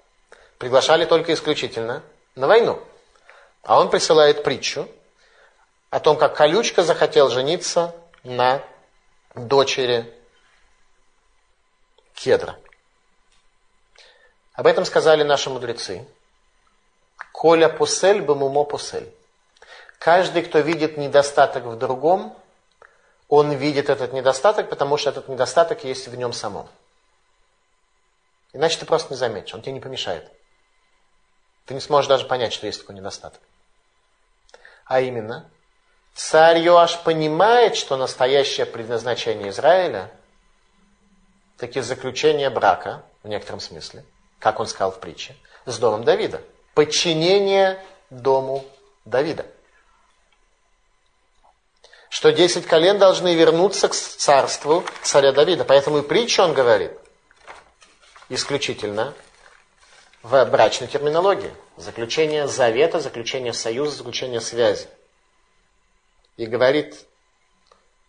приглашали 0.60 1.06
только 1.06 1.32
исключительно 1.32 2.02
на 2.34 2.46
войну. 2.46 2.78
А 3.62 3.80
он 3.80 3.88
присылает 3.88 4.44
притчу 4.44 4.86
о 5.88 6.00
том, 6.00 6.18
как 6.18 6.36
Колючка 6.36 6.82
захотел 6.82 7.30
жениться 7.30 7.96
на 8.24 8.62
дочери 9.34 10.14
Кедра. 12.14 12.58
Об 14.52 14.66
этом 14.66 14.84
сказали 14.84 15.22
наши 15.22 15.48
мудрецы. 15.48 16.06
Коля 17.32 17.70
пусель, 17.70 18.20
бамумо 18.20 18.64
пусель. 18.64 19.10
Каждый, 19.98 20.42
кто 20.42 20.58
видит 20.58 20.98
недостаток 20.98 21.64
в 21.64 21.76
другом, 21.78 22.36
он 23.30 23.52
видит 23.52 23.88
этот 23.88 24.12
недостаток, 24.12 24.68
потому 24.68 24.96
что 24.96 25.10
этот 25.10 25.28
недостаток 25.28 25.84
есть 25.84 26.08
в 26.08 26.16
нем 26.16 26.32
самом. 26.32 26.68
Иначе 28.52 28.80
ты 28.80 28.84
просто 28.84 29.14
не 29.14 29.16
заметишь, 29.16 29.54
он 29.54 29.62
тебе 29.62 29.72
не 29.72 29.80
помешает. 29.80 30.28
Ты 31.64 31.74
не 31.74 31.80
сможешь 31.80 32.08
даже 32.08 32.26
понять, 32.26 32.52
что 32.52 32.66
есть 32.66 32.80
такой 32.80 32.96
недостаток. 32.96 33.40
А 34.84 35.00
именно, 35.00 35.48
царь 36.12 36.58
Йоаш 36.58 37.04
понимает, 37.04 37.76
что 37.76 37.96
настоящее 37.96 38.66
предназначение 38.66 39.50
Израиля 39.50 40.10
таки 41.56 41.80
заключение 41.80 42.50
брака, 42.50 43.04
в 43.22 43.28
некотором 43.28 43.60
смысле, 43.60 44.04
как 44.40 44.58
он 44.58 44.66
сказал 44.66 44.90
в 44.90 44.98
притче, 44.98 45.36
с 45.66 45.78
домом 45.78 46.02
Давида. 46.02 46.42
Подчинение 46.74 47.80
дому 48.10 48.64
Давида. 49.04 49.46
Что 52.10 52.32
десять 52.32 52.66
колен 52.66 52.98
должны 52.98 53.36
вернуться 53.36 53.88
к 53.88 53.94
царству 53.94 54.84
царя 55.00 55.32
Давида. 55.32 55.64
Поэтому 55.64 55.98
и 55.98 56.02
притчу 56.02 56.42
он 56.42 56.52
говорит 56.52 56.92
исключительно 58.28 59.14
в 60.24 60.44
брачной 60.46 60.88
терминологии. 60.88 61.52
Заключение 61.76 62.48
завета, 62.48 62.98
заключение 62.98 63.52
союза, 63.52 63.98
заключение 63.98 64.40
связи. 64.40 64.88
И 66.36 66.46
говорит, 66.46 66.96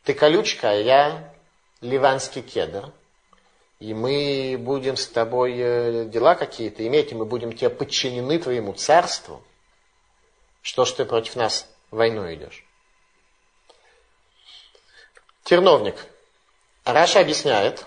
ты 0.04 0.16
колючка, 0.16 0.72
а 0.72 0.74
я 0.74 1.34
ливанский 1.82 2.42
кедр. 2.42 2.92
И 3.80 3.94
мы 3.94 4.58
будем 4.60 4.98
с 4.98 5.08
тобой 5.08 5.54
э, 5.58 6.06
дела 6.06 6.34
какие-то 6.34 6.86
иметь, 6.88 7.12
и 7.12 7.16
мы 7.16 7.26
будем 7.26 7.54
тебе 7.54 7.70
подчинены 7.70 8.40
твоему 8.40 8.74
царству. 8.74 9.44
Что 10.64 10.86
ж 10.86 10.92
ты 10.92 11.06
против 11.06 11.36
нас 11.36 11.68
войну 11.92 12.32
идешь? 12.34 12.66
Терновник. 15.44 15.96
Раша 16.86 17.20
объясняет, 17.20 17.86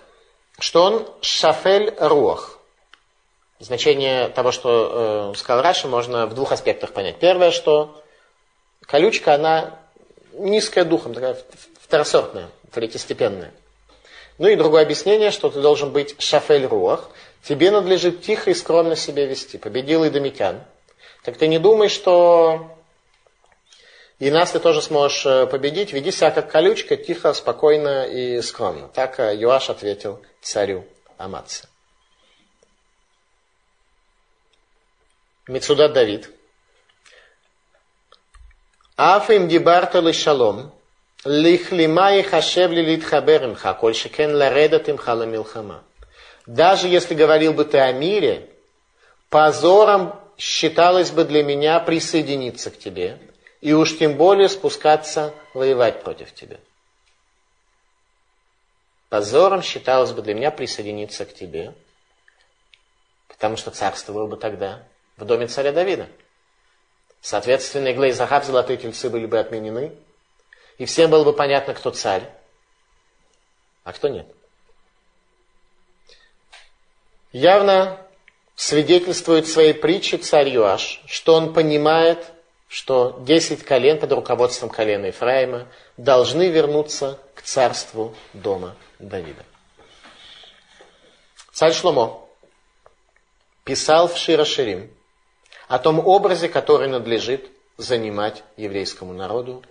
что 0.58 0.84
он 0.84 1.08
шафель 1.20 1.94
руах. 1.98 2.58
Значение 3.60 4.28
того, 4.28 4.52
что 4.52 5.32
э, 5.32 5.38
сказал 5.38 5.62
Раши, 5.62 5.88
можно 5.88 6.26
в 6.26 6.34
двух 6.34 6.52
аспектах 6.52 6.92
понять. 6.92 7.18
Первое, 7.18 7.50
что 7.50 8.02
колючка, 8.82 9.34
она 9.34 9.78
низкая 10.32 10.84
духом, 10.84 11.14
такая 11.14 11.36
второсортная, 11.80 12.48
третьестепенная. 12.72 13.52
Ну 14.38 14.48
и 14.48 14.56
другое 14.56 14.82
объяснение, 14.82 15.30
что 15.30 15.48
ты 15.48 15.60
должен 15.60 15.92
быть 15.92 16.20
шафель 16.20 16.66
руах, 16.66 17.08
тебе 17.42 17.70
надлежит 17.70 18.22
тихо 18.22 18.50
и 18.50 18.54
скромно 18.54 18.96
себя 18.96 19.26
вести. 19.26 19.58
Победил 19.58 20.06
идомитян. 20.06 20.60
Так 21.22 21.36
ты 21.38 21.46
не 21.46 21.58
думай, 21.58 21.88
что 21.88 22.73
и 24.18 24.30
нас 24.30 24.52
ты 24.52 24.60
тоже 24.60 24.80
сможешь 24.80 25.26
э, 25.26 25.46
победить. 25.46 25.92
Веди 25.92 26.12
себя 26.12 26.30
как 26.30 26.50
колючка, 26.50 26.96
тихо, 26.96 27.32
спокойно 27.32 28.06
и 28.06 28.40
скромно. 28.42 28.88
Так 28.88 29.18
э, 29.18 29.34
Юаш 29.36 29.70
ответил 29.70 30.22
царю 30.40 30.86
Аматсе. 31.18 31.66
Мецуда 35.48 35.88
Давид. 35.88 36.30
Афим 38.96 39.48
дибарта 39.48 39.98
лишалом, 39.98 40.72
лихлимай 41.24 42.22
хашев 42.22 42.70
лилит 42.70 43.02
хаберемха, 43.02 43.74
коль 43.74 43.96
шекен 43.96 44.36
ларедат 44.36 44.88
им 44.88 44.96
халамилхама. 44.96 45.82
Даже 46.46 46.86
если 46.86 47.14
говорил 47.14 47.52
бы 47.52 47.64
ты 47.64 47.78
о 47.78 47.92
мире, 47.92 48.48
позором 49.28 50.14
считалось 50.38 51.10
бы 51.10 51.24
для 51.24 51.42
меня 51.42 51.80
присоединиться 51.80 52.70
к 52.70 52.78
тебе– 52.78 53.18
и 53.64 53.72
уж 53.72 53.96
тем 53.96 54.18
более 54.18 54.50
спускаться 54.50 55.34
воевать 55.54 56.02
против 56.02 56.34
тебя. 56.34 56.60
Позором 59.08 59.62
считалось 59.62 60.12
бы 60.12 60.20
для 60.20 60.34
меня 60.34 60.50
присоединиться 60.50 61.24
к 61.24 61.32
тебе, 61.32 61.74
потому 63.26 63.56
что 63.56 63.70
царствовал 63.70 64.26
бы 64.26 64.36
тогда 64.36 64.86
в 65.16 65.24
доме 65.24 65.46
царя 65.46 65.72
Давида. 65.72 66.10
Соответственно, 67.22 67.90
Иглей 67.90 68.10
и 68.10 68.12
Захаб, 68.12 68.44
золотые 68.44 68.76
тельцы, 68.76 69.08
были 69.08 69.24
бы 69.24 69.38
отменены. 69.38 69.96
И 70.76 70.84
всем 70.84 71.10
было 71.10 71.24
бы 71.24 71.32
понятно, 71.32 71.72
кто 71.72 71.90
царь, 71.90 72.30
а 73.82 73.94
кто 73.94 74.08
нет. 74.08 74.26
Явно 77.32 77.98
свидетельствует 78.56 79.48
своей 79.48 79.72
притче 79.72 80.18
царь 80.18 80.50
Юаш, 80.50 81.00
что 81.06 81.32
он 81.32 81.54
понимает, 81.54 82.33
что 82.74 83.20
десять 83.20 83.62
колен 83.62 84.00
под 84.00 84.10
руководством 84.10 84.68
колена 84.68 85.06
Ефраима 85.06 85.68
должны 85.96 86.50
вернуться 86.50 87.20
к 87.36 87.42
царству 87.42 88.16
дома 88.32 88.74
Давида. 88.98 89.44
Царь 91.52 91.72
Шломо 91.72 92.26
писал 93.62 94.08
в 94.08 94.16
Широширим, 94.16 94.90
о 95.68 95.78
том 95.78 96.04
образе, 96.04 96.48
который 96.48 96.88
надлежит 96.88 97.48
занимать 97.76 98.42
еврейскому 98.56 99.12
народу. 99.12 99.62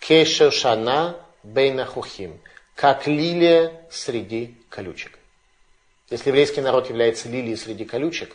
Кешершана 0.00 1.14
бейнахухим, 1.42 2.40
как 2.74 3.06
лилия 3.06 3.82
среди 3.90 4.56
колючек. 4.70 5.18
Если 6.08 6.30
еврейский 6.30 6.62
народ 6.62 6.88
является 6.88 7.28
лилией 7.28 7.58
среди 7.58 7.84
колючек, 7.84 8.34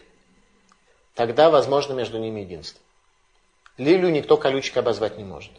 тогда 1.16 1.50
возможно 1.50 1.94
между 1.94 2.20
ними 2.20 2.42
единство. 2.42 2.80
Лилию 3.82 4.12
никто 4.12 4.38
колючкой 4.38 4.84
обозвать 4.84 5.18
не 5.18 5.24
может. 5.24 5.52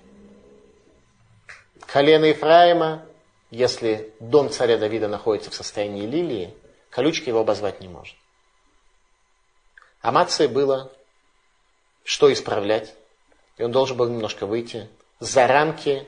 Колено 1.80 2.26
Ефраима, 2.26 3.04
если 3.50 4.14
дом 4.20 4.48
царя 4.48 4.78
Давида 4.78 5.08
находится 5.08 5.50
в 5.50 5.54
состоянии 5.54 6.06
лилии, 6.06 6.54
колючка 6.88 7.30
его 7.30 7.40
обозвать 7.40 7.80
не 7.80 7.88
может. 7.88 8.14
Амации 10.02 10.46
было 10.46 10.92
что 12.04 12.32
исправлять, 12.32 12.94
и 13.56 13.64
он 13.64 13.72
должен 13.72 13.96
был 13.96 14.08
немножко 14.08 14.46
выйти 14.46 14.88
за 15.18 15.48
рамки 15.48 16.06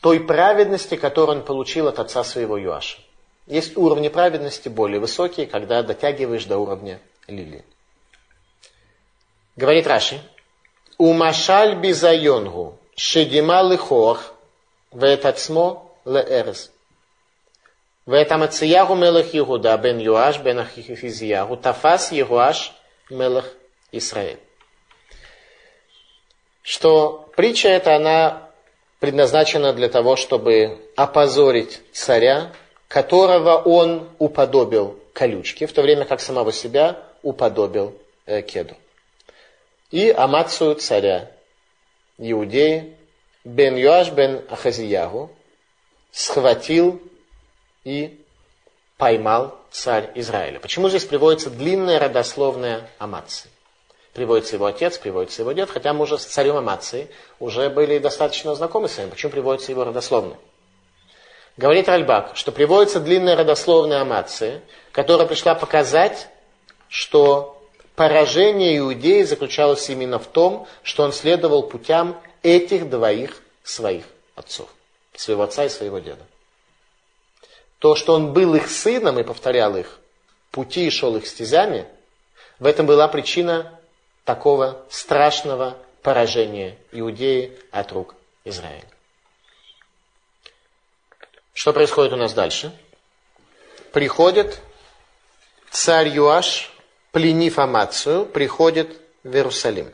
той 0.00 0.20
праведности, 0.20 0.94
которую 0.94 1.38
он 1.38 1.44
получил 1.44 1.88
от 1.88 1.98
отца 1.98 2.22
своего 2.22 2.56
Юаша. 2.56 3.00
Есть 3.48 3.76
уровни 3.76 4.06
праведности 4.06 4.68
более 4.68 5.00
высокие, 5.00 5.48
когда 5.48 5.82
дотягиваешь 5.82 6.44
до 6.44 6.58
уровня 6.58 7.00
лилии. 7.26 7.64
Говорит 9.56 9.86
Раши, 9.86 10.20
Умашаль 10.98 11.76
бизайонгу 11.76 12.78
шедима 12.96 13.62
лихох 13.62 14.34
вэтацмо 14.90 15.90
леэрес. 16.04 16.70
Вэтамацияху 18.06 18.94
мелах 18.94 19.26
Иуда 19.32 19.76
бен 19.78 19.98
Юаш 19.98 20.38
бен 20.40 20.58
Ахихизияху 20.60 21.56
тафас 21.56 22.12
Юаш 22.12 22.72
мелах 23.10 23.46
Исраэль. 23.92 24.38
Что 26.62 27.28
притча 27.36 27.68
эта, 27.68 27.96
она 27.96 28.50
предназначена 28.98 29.72
для 29.72 29.88
того, 29.88 30.16
чтобы 30.16 30.80
опозорить 30.96 31.80
царя, 31.92 32.52
которого 32.88 33.56
он 33.56 34.08
уподобил 34.18 34.98
колючке, 35.12 35.66
в 35.66 35.72
то 35.72 35.82
время 35.82 36.04
как 36.04 36.20
самого 36.20 36.52
себя 36.52 36.98
уподобил 37.22 37.96
э, 38.26 38.42
кеду. 38.42 38.76
И 39.94 40.10
Амацию 40.10 40.74
царя 40.74 41.30
Иудеи, 42.18 42.96
бен 43.44 43.76
Юаш 43.76 44.10
бен 44.10 44.44
Ахазиягу, 44.50 45.30
схватил 46.10 47.00
и 47.84 48.20
поймал 48.96 49.56
царь 49.70 50.10
Израиля. 50.16 50.58
Почему 50.58 50.88
здесь 50.88 51.04
приводится 51.04 51.48
длинная 51.48 52.00
родословная 52.00 52.90
Амации? 52.98 53.48
Приводится 54.14 54.56
его 54.56 54.66
отец, 54.66 54.98
приводится 54.98 55.42
его 55.42 55.52
дед, 55.52 55.70
хотя 55.70 55.92
мы 55.92 56.02
уже 56.02 56.18
с 56.18 56.24
царем 56.24 56.56
Амации 56.56 57.08
уже 57.38 57.70
были 57.70 57.98
достаточно 57.98 58.56
знакомы 58.56 58.88
с 58.88 58.98
ним. 58.98 59.10
Почему 59.10 59.30
приводится 59.30 59.70
его 59.70 59.84
родословная? 59.84 60.38
Говорит 61.56 61.88
Ральбак, 61.88 62.32
что 62.34 62.50
приводится 62.50 62.98
длинная 62.98 63.36
родословная 63.36 64.00
Амации, 64.00 64.60
которая 64.90 65.28
пришла 65.28 65.54
показать, 65.54 66.26
что 66.88 67.53
поражение 67.94 68.78
иудеи 68.78 69.22
заключалось 69.22 69.88
именно 69.88 70.18
в 70.18 70.26
том, 70.26 70.66
что 70.82 71.02
он 71.02 71.12
следовал 71.12 71.62
путям 71.64 72.20
этих 72.42 72.88
двоих 72.88 73.42
своих 73.62 74.04
отцов, 74.34 74.68
своего 75.14 75.44
отца 75.44 75.64
и 75.64 75.68
своего 75.68 75.98
деда. 75.98 76.24
То, 77.78 77.94
что 77.94 78.14
он 78.14 78.32
был 78.32 78.54
их 78.54 78.70
сыном 78.70 79.18
и 79.18 79.24
повторял 79.24 79.76
их 79.76 80.00
пути 80.50 80.86
и 80.86 80.90
шел 80.90 81.16
их 81.16 81.26
стезями, 81.26 81.86
в 82.58 82.66
этом 82.66 82.86
была 82.86 83.08
причина 83.08 83.78
такого 84.24 84.84
страшного 84.88 85.76
поражения 86.02 86.78
Иудеи 86.92 87.58
от 87.70 87.92
рук 87.92 88.14
Израиля. 88.44 88.88
Что 91.52 91.72
происходит 91.72 92.12
у 92.12 92.16
нас 92.16 92.32
дальше? 92.32 92.72
Приходит 93.92 94.60
царь 95.70 96.08
Юаш, 96.08 96.73
пленив 97.14 97.60
Амацию, 97.60 98.26
приходит 98.26 99.00
в 99.22 99.32
Иерусалим. 99.34 99.92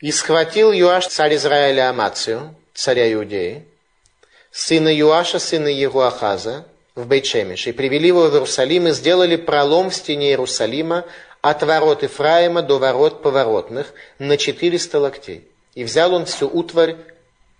И 0.00 0.12
схватил 0.12 0.70
Юаш 0.70 1.08
царь 1.08 1.34
Израиля 1.34 1.90
Амацию, 1.90 2.54
царя 2.74 3.12
Иудеи, 3.12 3.66
сына 4.52 4.88
Юаша, 4.88 5.40
сына 5.40 5.66
Егуахаза, 5.66 6.64
в 6.94 7.06
Бейчемиш, 7.08 7.66
и 7.66 7.72
привели 7.72 8.06
его 8.06 8.28
в 8.28 8.32
Иерусалим, 8.32 8.86
и 8.86 8.92
сделали 8.92 9.34
пролом 9.34 9.90
в 9.90 9.94
стене 9.94 10.28
Иерусалима 10.28 11.04
от 11.40 11.62
ворот 11.64 12.04
Ифраима 12.04 12.62
до 12.62 12.78
ворот 12.78 13.20
поворотных 13.20 13.92
на 14.20 14.36
400 14.36 15.00
локтей. 15.00 15.48
И 15.74 15.82
взял 15.82 16.14
он 16.14 16.24
всю 16.24 16.46
утварь 16.48 16.96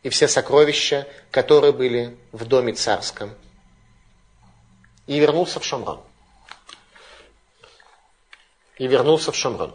и 0.04 0.08
все 0.08 0.28
сокровища, 0.28 1.04
которые 1.32 1.72
были 1.72 2.16
в 2.30 2.44
доме 2.44 2.74
царском, 2.74 3.34
и 5.06 5.18
вернулся 5.18 5.60
в 5.60 5.64
Шамрон. 5.64 6.00
И 8.78 8.86
вернулся 8.86 9.32
в 9.32 9.36
Шамрон. 9.36 9.74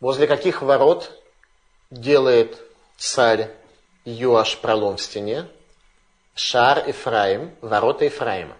Возле 0.00 0.26
каких 0.26 0.62
ворот 0.62 1.12
делает 1.90 2.60
царь 2.96 3.54
Юаш 4.04 4.56
пролом 4.58 4.96
в 4.96 5.02
стене? 5.02 5.46
Шар 6.34 6.90
Ифраим, 6.90 7.54
ворота 7.60 8.08
Ифраима. 8.08 8.56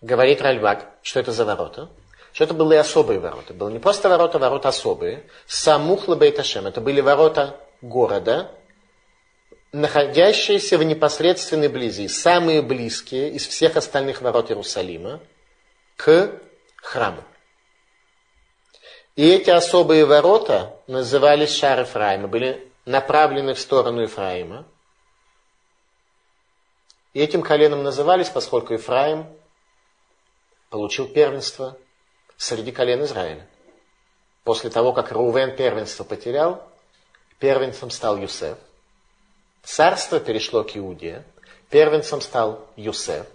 Говорит 0.00 0.40
Ральбак, 0.40 0.90
что 1.02 1.20
это 1.20 1.32
за 1.32 1.44
ворота? 1.44 1.90
Что 2.32 2.44
это 2.44 2.54
были 2.54 2.74
особые 2.74 3.18
ворота. 3.18 3.54
Было 3.54 3.68
не 3.68 3.78
просто 3.78 4.08
ворота, 4.08 4.38
ворота 4.38 4.68
особые. 4.68 5.28
Самухла 5.46 6.16
Бейташем. 6.16 6.66
Это 6.66 6.80
были 6.80 7.00
ворота 7.00 7.58
города, 7.80 8.50
находящиеся 9.76 10.78
в 10.78 10.82
непосредственной 10.84 11.68
близи, 11.68 12.08
самые 12.08 12.62
близкие 12.62 13.30
из 13.32 13.46
всех 13.46 13.76
остальных 13.76 14.22
ворот 14.22 14.50
Иерусалима 14.50 15.20
к 15.96 16.32
храму. 16.76 17.22
И 19.16 19.28
эти 19.28 19.50
особые 19.50 20.06
ворота 20.06 20.80
назывались 20.86 21.54
Шар 21.54 21.80
Ефраима, 21.80 22.26
были 22.26 22.70
направлены 22.86 23.52
в 23.52 23.60
сторону 23.60 24.02
Ефраима. 24.02 24.64
И 27.12 27.20
этим 27.20 27.42
коленом 27.42 27.82
назывались, 27.82 28.30
поскольку 28.30 28.72
Ефраим 28.72 29.26
получил 30.70 31.06
первенство 31.06 31.76
среди 32.38 32.72
колен 32.72 33.04
Израиля. 33.04 33.46
После 34.42 34.70
того, 34.70 34.94
как 34.94 35.12
Рувен 35.12 35.54
первенство 35.54 36.04
потерял, 36.04 36.66
первенцем 37.38 37.90
стал 37.90 38.16
Юсеф. 38.16 38.56
Царство 39.66 40.20
перешло 40.20 40.62
к 40.62 40.76
Иуде, 40.76 41.24
первенцем 41.70 42.20
стал 42.20 42.64
Юсеф. 42.76 43.26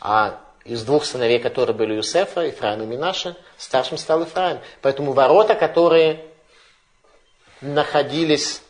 А 0.00 0.40
из 0.64 0.82
двух 0.84 1.04
сыновей, 1.04 1.38
которые 1.38 1.76
были 1.76 1.92
Юсефа, 1.92 2.40
Ефраим 2.40 2.82
и 2.82 2.86
Минаша, 2.86 3.36
старшим 3.58 3.98
стал 3.98 4.22
Ефраим. 4.22 4.60
Поэтому 4.80 5.12
ворота, 5.12 5.54
которые 5.54 6.24
находились 7.60 8.62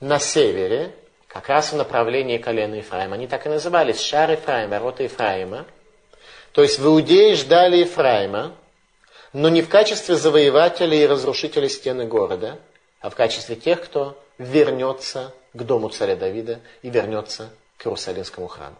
на 0.00 0.18
севере, 0.18 0.92
как 1.28 1.48
раз 1.48 1.72
в 1.72 1.76
направлении 1.76 2.38
колена 2.38 2.74
Ефраима. 2.74 3.14
Они 3.14 3.28
так 3.28 3.46
и 3.46 3.48
назывались, 3.48 4.00
шар 4.00 4.32
Ефраим, 4.32 4.70
ворота 4.70 5.04
Ефраима. 5.04 5.66
То 6.50 6.62
есть 6.62 6.80
в 6.80 6.86
Иудее 6.86 7.36
ждали 7.36 7.76
Ефраима, 7.76 8.56
но 9.32 9.48
не 9.48 9.62
в 9.62 9.68
качестве 9.68 10.16
завоевателя 10.16 10.96
и 10.96 11.06
разрушителя 11.06 11.68
стены 11.68 12.06
города, 12.06 12.58
а 13.00 13.08
в 13.08 13.14
качестве 13.14 13.54
тех, 13.54 13.80
кто 13.80 14.21
вернется 14.38 15.34
к 15.52 15.62
дому 15.62 15.88
царя 15.88 16.16
Давида 16.16 16.60
и 16.82 16.90
вернется 16.90 17.50
к 17.76 17.86
Иерусалимскому 17.86 18.48
храму. 18.48 18.76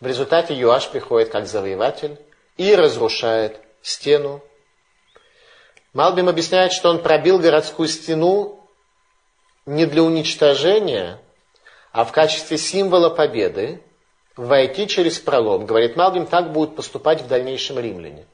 В 0.00 0.06
результате 0.06 0.54
Юаш 0.54 0.88
приходит 0.88 1.30
как 1.30 1.46
завоеватель 1.46 2.18
и 2.56 2.74
разрушает 2.74 3.60
стену. 3.82 4.42
Малбим 5.92 6.28
объясняет, 6.28 6.72
что 6.72 6.90
он 6.90 7.02
пробил 7.02 7.38
городскую 7.38 7.88
стену 7.88 8.68
не 9.64 9.86
для 9.86 10.02
уничтожения, 10.02 11.18
а 11.92 12.04
в 12.04 12.12
качестве 12.12 12.58
символа 12.58 13.08
победы 13.08 13.82
войти 14.36 14.86
через 14.86 15.18
пролом. 15.18 15.64
Говорит 15.64 15.96
Малбим, 15.96 16.26
так 16.26 16.52
будут 16.52 16.76
поступать 16.76 17.22
в 17.22 17.26
дальнейшем 17.26 17.78
римляне. 17.78 18.26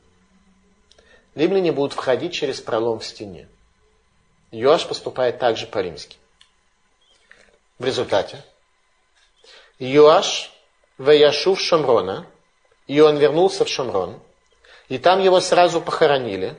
Римляне 1.35 1.73
будут 1.73 1.93
входить 1.93 2.35
через 2.35 2.61
пролом 2.61 2.99
в 2.99 3.05
стене. 3.05 3.49
Йоаш 4.51 4.87
поступает 4.87 5.39
также 5.39 5.67
по-римски. 5.67 6.19
В 7.79 7.85
результате 7.85 8.45
Йоаш 9.79 10.53
Ваяшув 10.99 11.61
Шамрона, 11.61 12.27
и 12.87 13.01
он 13.01 13.17
вернулся 13.17 13.65
в 13.65 13.69
Шамрон, 13.69 14.21
и 14.89 14.99
там 14.99 15.21
его 15.21 15.41
сразу 15.41 15.81
похоронили, 15.81 16.57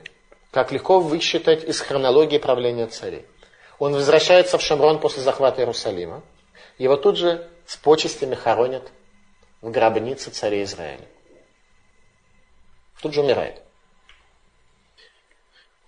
как 0.50 0.72
легко 0.72 1.00
высчитать 1.00 1.64
из 1.64 1.80
хронологии 1.80 2.38
правления 2.38 2.86
царей. 2.86 3.24
Он 3.78 3.94
возвращается 3.94 4.58
в 4.58 4.62
Шамрон 4.62 5.00
после 5.00 5.22
захвата 5.22 5.62
Иерусалима, 5.62 6.22
его 6.78 6.96
тут 6.96 7.16
же 7.16 7.48
с 7.66 7.76
почестями 7.76 8.34
хоронят 8.34 8.90
в 9.62 9.70
гробнице 9.70 10.30
царя 10.30 10.62
Израиля. 10.64 11.06
Тут 13.00 13.14
же 13.14 13.20
умирает. 13.20 13.62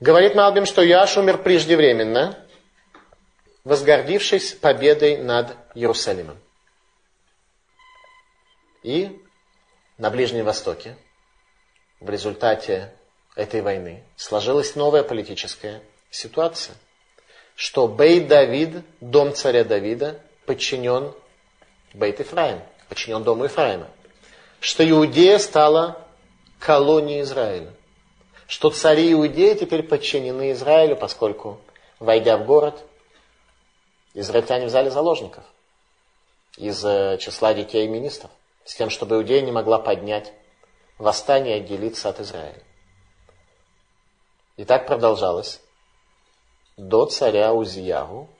Говорит 0.00 0.34
Малбим, 0.34 0.66
что 0.66 0.82
Яш 0.82 1.16
умер 1.16 1.38
преждевременно, 1.38 2.38
возгордившись 3.66 4.52
победой 4.52 5.16
над 5.16 5.56
Иерусалимом. 5.74 6.38
И 8.84 9.20
на 9.98 10.08
Ближнем 10.08 10.44
Востоке 10.44 10.96
в 11.98 12.08
результате 12.08 12.92
этой 13.34 13.62
войны 13.62 14.04
сложилась 14.14 14.76
новая 14.76 15.02
политическая 15.02 15.82
ситуация, 16.12 16.76
что 17.56 17.88
Бейт 17.88 18.28
Давид, 18.28 18.84
дом 19.00 19.34
царя 19.34 19.64
Давида, 19.64 20.20
подчинен 20.46 21.12
Бейт 21.92 22.20
Ифраим, 22.20 22.60
подчинен 22.88 23.24
дому 23.24 23.46
Ифраима. 23.46 23.88
Что 24.60 24.88
Иудея 24.88 25.38
стала 25.38 26.06
колонией 26.60 27.22
Израиля. 27.22 27.72
Что 28.46 28.70
цари 28.70 29.12
Иудеи 29.12 29.54
теперь 29.54 29.82
подчинены 29.82 30.52
Израилю, 30.52 30.94
поскольку, 30.94 31.60
войдя 31.98 32.36
в 32.36 32.46
город, 32.46 32.84
израильтяне 34.20 34.66
взяли 34.66 34.88
заложников 34.88 35.44
из 36.56 36.82
э, 36.84 37.18
числа 37.18 37.52
детей 37.54 37.86
министров, 37.86 38.30
с 38.64 38.74
тем, 38.74 38.90
чтобы 38.90 39.16
Иудея 39.16 39.42
не 39.42 39.52
могла 39.52 39.78
поднять 39.78 40.32
восстание 40.98 41.58
и 41.58 41.60
отделиться 41.60 42.08
от 42.08 42.20
Израиля. 42.20 42.62
И 44.56 44.64
так 44.64 44.86
продолжалось 44.86 45.60
до 46.78 47.04
царя 47.04 47.52
Узиягу. 47.52 48.30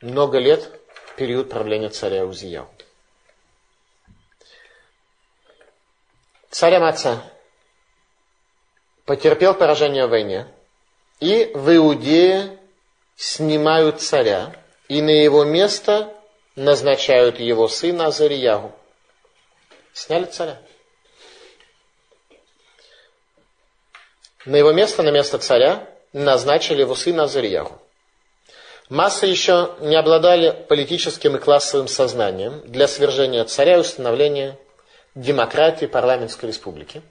Много 0.00 0.38
лет 0.38 0.80
период 1.16 1.50
правления 1.50 1.90
царя 1.90 2.24
Узиягу. 2.24 2.70
Царь 6.48 6.76
Амаца 6.76 7.22
потерпел 9.04 9.52
поражение 9.52 10.06
в 10.06 10.10
войне, 10.10 10.50
и 11.20 11.50
в 11.54 11.74
Иудее 11.74 12.58
снимают 13.16 14.00
царя, 14.00 14.54
и 14.88 15.00
на 15.00 15.10
его 15.10 15.44
место 15.44 16.12
назначают 16.54 17.40
его 17.40 17.68
сына 17.68 18.06
Азариягу. 18.06 18.72
Сняли 19.92 20.26
царя. 20.26 20.60
На 24.44 24.56
его 24.56 24.72
место, 24.72 25.02
на 25.02 25.10
место 25.10 25.38
царя, 25.38 25.88
назначили 26.12 26.80
его 26.80 26.94
сына 26.94 27.24
Азарьяху. 27.24 27.80
Массы 28.88 29.26
еще 29.26 29.74
не 29.80 29.96
обладали 29.96 30.52
политическим 30.68 31.34
и 31.34 31.40
классовым 31.40 31.88
сознанием 31.88 32.60
для 32.64 32.86
свержения 32.86 33.44
царя 33.44 33.76
и 33.76 33.80
установления 33.80 34.56
демократии 35.16 35.86
парламентской 35.86 36.46
республики. 36.46 37.02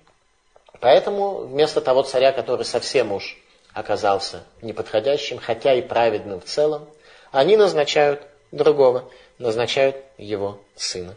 Поэтому 0.79 1.39
вместо 1.39 1.81
того 1.81 2.03
царя, 2.03 2.31
который 2.31 2.63
совсем 2.63 3.11
уж 3.11 3.37
оказался 3.75 4.45
неподходящим, 4.61 5.37
хотя 5.37 5.73
и 5.73 5.81
праведным 5.81 6.39
в 6.39 6.45
целом, 6.45 6.89
они 7.31 7.57
назначают 7.57 8.21
другого, 8.51 9.11
назначают 9.37 9.97
его 10.17 10.61
сына. 10.75 11.15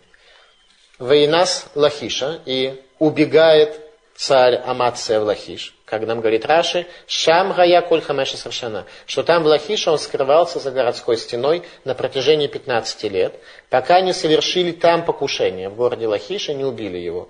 Вейнас 0.98 1.66
Лахиша 1.76 2.42
и 2.44 2.82
убегает 2.98 3.80
царь 4.16 4.56
Амация 4.56 5.20
в 5.20 5.22
Лахиш, 5.22 5.72
как 5.84 6.02
нам 6.02 6.20
говорит 6.20 6.44
Раши, 6.46 6.88
Шам 7.06 7.52
Гая 7.52 7.80
Коль 7.80 8.02
Хамеша 8.02 8.36
Саршана, 8.36 8.86
что 9.06 9.22
там 9.22 9.44
в 9.44 9.46
Лахише 9.46 9.92
он 9.92 9.98
скрывался 10.00 10.58
за 10.58 10.72
городской 10.72 11.16
стеной 11.16 11.62
на 11.84 11.94
протяжении 11.94 12.48
15 12.48 13.04
лет, 13.04 13.38
пока 13.70 14.00
не 14.00 14.12
совершили 14.12 14.72
там 14.72 15.04
покушение 15.04 15.68
в 15.68 15.76
городе 15.76 16.08
Лахиша, 16.08 16.54
не 16.54 16.64
убили 16.64 16.98
его. 16.98 17.28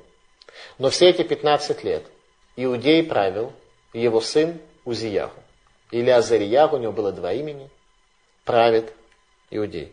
Но 0.78 0.88
все 0.88 1.10
эти 1.10 1.22
15 1.22 1.84
лет 1.84 2.04
Иудей 2.56 3.02
правил 3.04 3.52
его 3.92 4.22
сын 4.22 4.58
Узияху. 4.88 5.42
Или 5.90 6.10
Азарияху, 6.10 6.76
у 6.76 6.78
него 6.78 6.92
было 6.92 7.12
два 7.12 7.32
имени, 7.32 7.70
правит 8.44 8.92
Иудей. 9.50 9.92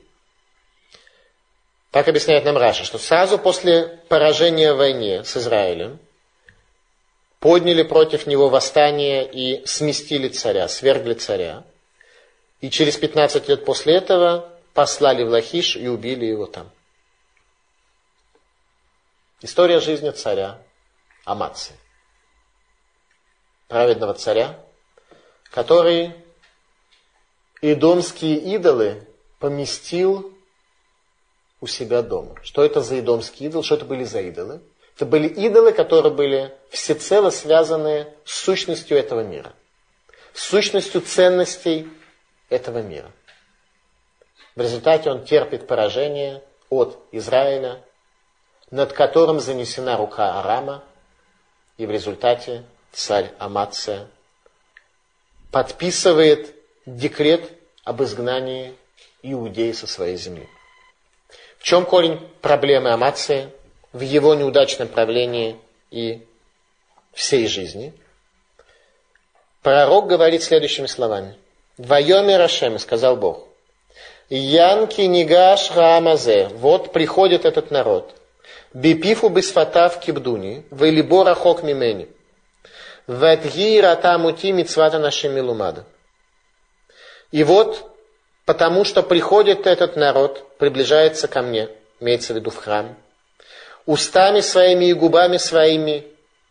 Так 1.91 2.07
объясняет 2.07 2.45
нам 2.45 2.57
Раша, 2.57 2.83
что 2.83 2.97
сразу 2.97 3.37
после 3.37 3.87
поражения 4.09 4.73
в 4.73 4.77
войне 4.77 5.23
с 5.23 5.35
Израилем 5.37 5.99
подняли 7.39 7.83
против 7.83 8.25
него 8.25 8.49
восстание 8.49 9.29
и 9.29 9.65
сместили 9.65 10.29
царя, 10.29 10.67
свергли 10.67 11.13
царя. 11.13 11.63
И 12.61 12.69
через 12.69 12.97
15 12.97 13.49
лет 13.49 13.65
после 13.65 13.95
этого 13.95 14.49
послали 14.73 15.23
в 15.23 15.29
Лахиш 15.29 15.75
и 15.75 15.87
убили 15.87 16.25
его 16.25 16.45
там. 16.47 16.71
История 19.41 19.79
жизни 19.79 20.09
царя 20.11 20.61
Амации. 21.25 21.75
Праведного 23.67 24.13
царя, 24.13 24.64
который 25.55 26.13
идомские 27.61 28.35
идолы 28.55 29.07
поместил 29.39 30.37
у 31.61 31.67
себя 31.67 32.01
дома. 32.01 32.35
Что 32.43 32.61
это 32.61 32.81
за 32.81 32.99
идомские 32.99 33.47
идолы? 33.47 33.63
Что 33.63 33.75
это 33.75 33.85
были 33.85 34.03
за 34.03 34.19
идолы? 34.19 34.59
Это 34.95 35.05
были 35.05 35.29
идолы, 35.29 35.71
которые 35.71 36.13
были 36.13 36.53
всецело 36.69 37.29
связаны 37.29 38.13
с 38.25 38.35
сущностью 38.35 38.97
этого 38.97 39.21
мира, 39.21 39.53
с 40.33 40.43
сущностью 40.43 40.99
ценностей 40.99 41.87
этого 42.49 42.81
мира. 42.81 43.09
В 44.57 44.61
результате 44.61 45.09
он 45.09 45.23
терпит 45.23 45.67
поражение 45.67 46.43
от 46.69 46.99
Израиля, 47.13 47.81
над 48.71 48.91
которым 48.91 49.39
занесена 49.39 49.95
рука 49.95 50.37
Арама, 50.37 50.83
и 51.77 51.85
в 51.85 51.91
результате 51.91 52.65
царь 52.91 53.31
Амация 53.39 54.09
подписывает 55.55 56.53
декрет 56.85 57.49
об 57.85 58.03
изгнании 58.03 58.75
иудеи 59.23 59.71
со 59.71 59.87
своей 59.87 60.17
земли. 60.17 60.49
В 61.59 61.63
чем 61.63 61.85
корень 61.85 62.19
проблемы 62.41 62.89
Амации? 62.89 63.49
в 63.93 64.01
его 64.01 64.35
неудачном 64.35 64.89
правлении 64.89 65.55
и 65.89 66.19
всей 67.13 67.47
жизни, 67.47 67.93
пророк 69.61 70.07
говорит 70.07 70.43
следующими 70.43 70.87
словами. 70.87 71.37
«Вайоме 71.77 72.35
Рашем, 72.35 72.77
сказал 72.77 73.15
Бог, 73.15 73.47
Янки 74.27 74.99
нигаш 74.99 75.71
раамазе, 75.71 76.49
вот 76.55 76.91
приходит 76.91 77.45
этот 77.45 77.71
народ, 77.71 78.13
бипифу 78.73 79.29
бисфатав 79.29 80.01
кибдуни, 80.01 80.65
вэлибо 80.71 81.23
рахок 81.23 81.63
мимени, 81.63 82.09
вэтги 83.07 83.79
ратамути 83.79 84.51
мицвата 84.51 84.99
нашим 84.99 85.33
милумада». 85.33 85.85
И 87.31 87.43
вот, 87.43 87.91
потому 88.45 88.83
что 88.85 89.03
приходит 89.03 89.67
этот 89.67 89.95
народ, 89.95 90.57
приближается 90.57 91.27
ко 91.27 91.41
мне, 91.41 91.69
имеется 91.99 92.33
в 92.33 92.37
виду 92.37 92.49
в 92.49 92.57
храм, 92.57 92.95
устами 93.85 94.39
своими 94.39 94.85
и 94.85 94.93
губами 94.93 95.37
своими 95.37 96.05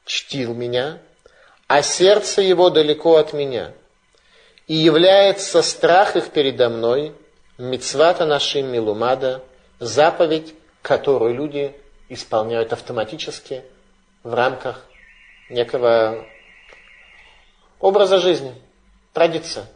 чтил 0.04 0.54
меня, 0.54 0.98
а 1.66 1.82
сердце 1.82 2.42
его 2.42 2.70
далеко 2.70 3.16
от 3.16 3.32
меня. 3.32 3.72
И 4.66 4.74
является 4.74 5.62
страх 5.62 6.16
их 6.16 6.30
передо 6.30 6.68
мной, 6.68 7.14
мицвата 7.58 8.26
нашим 8.26 8.70
милумада, 8.70 9.42
заповедь, 9.78 10.54
которую 10.82 11.34
люди 11.34 11.74
исполняют 12.08 12.72
автоматически 12.72 13.62
в 14.22 14.34
рамках 14.34 14.84
некого 15.48 16.26
образа 17.84 18.18
жизни, 18.18 18.54
традиция. 19.12 19.66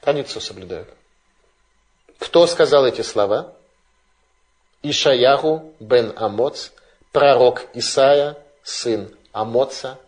Традицию 0.00 0.40
соблюдают. 0.40 0.88
Кто 2.18 2.46
сказал 2.46 2.86
эти 2.86 3.02
слова? 3.02 3.52
Ишаяху 4.82 5.74
бен 5.78 6.14
Амоц, 6.16 6.70
пророк 7.12 7.66
Исаия, 7.74 8.38
сын 8.62 9.14
Амоца, 9.32 9.98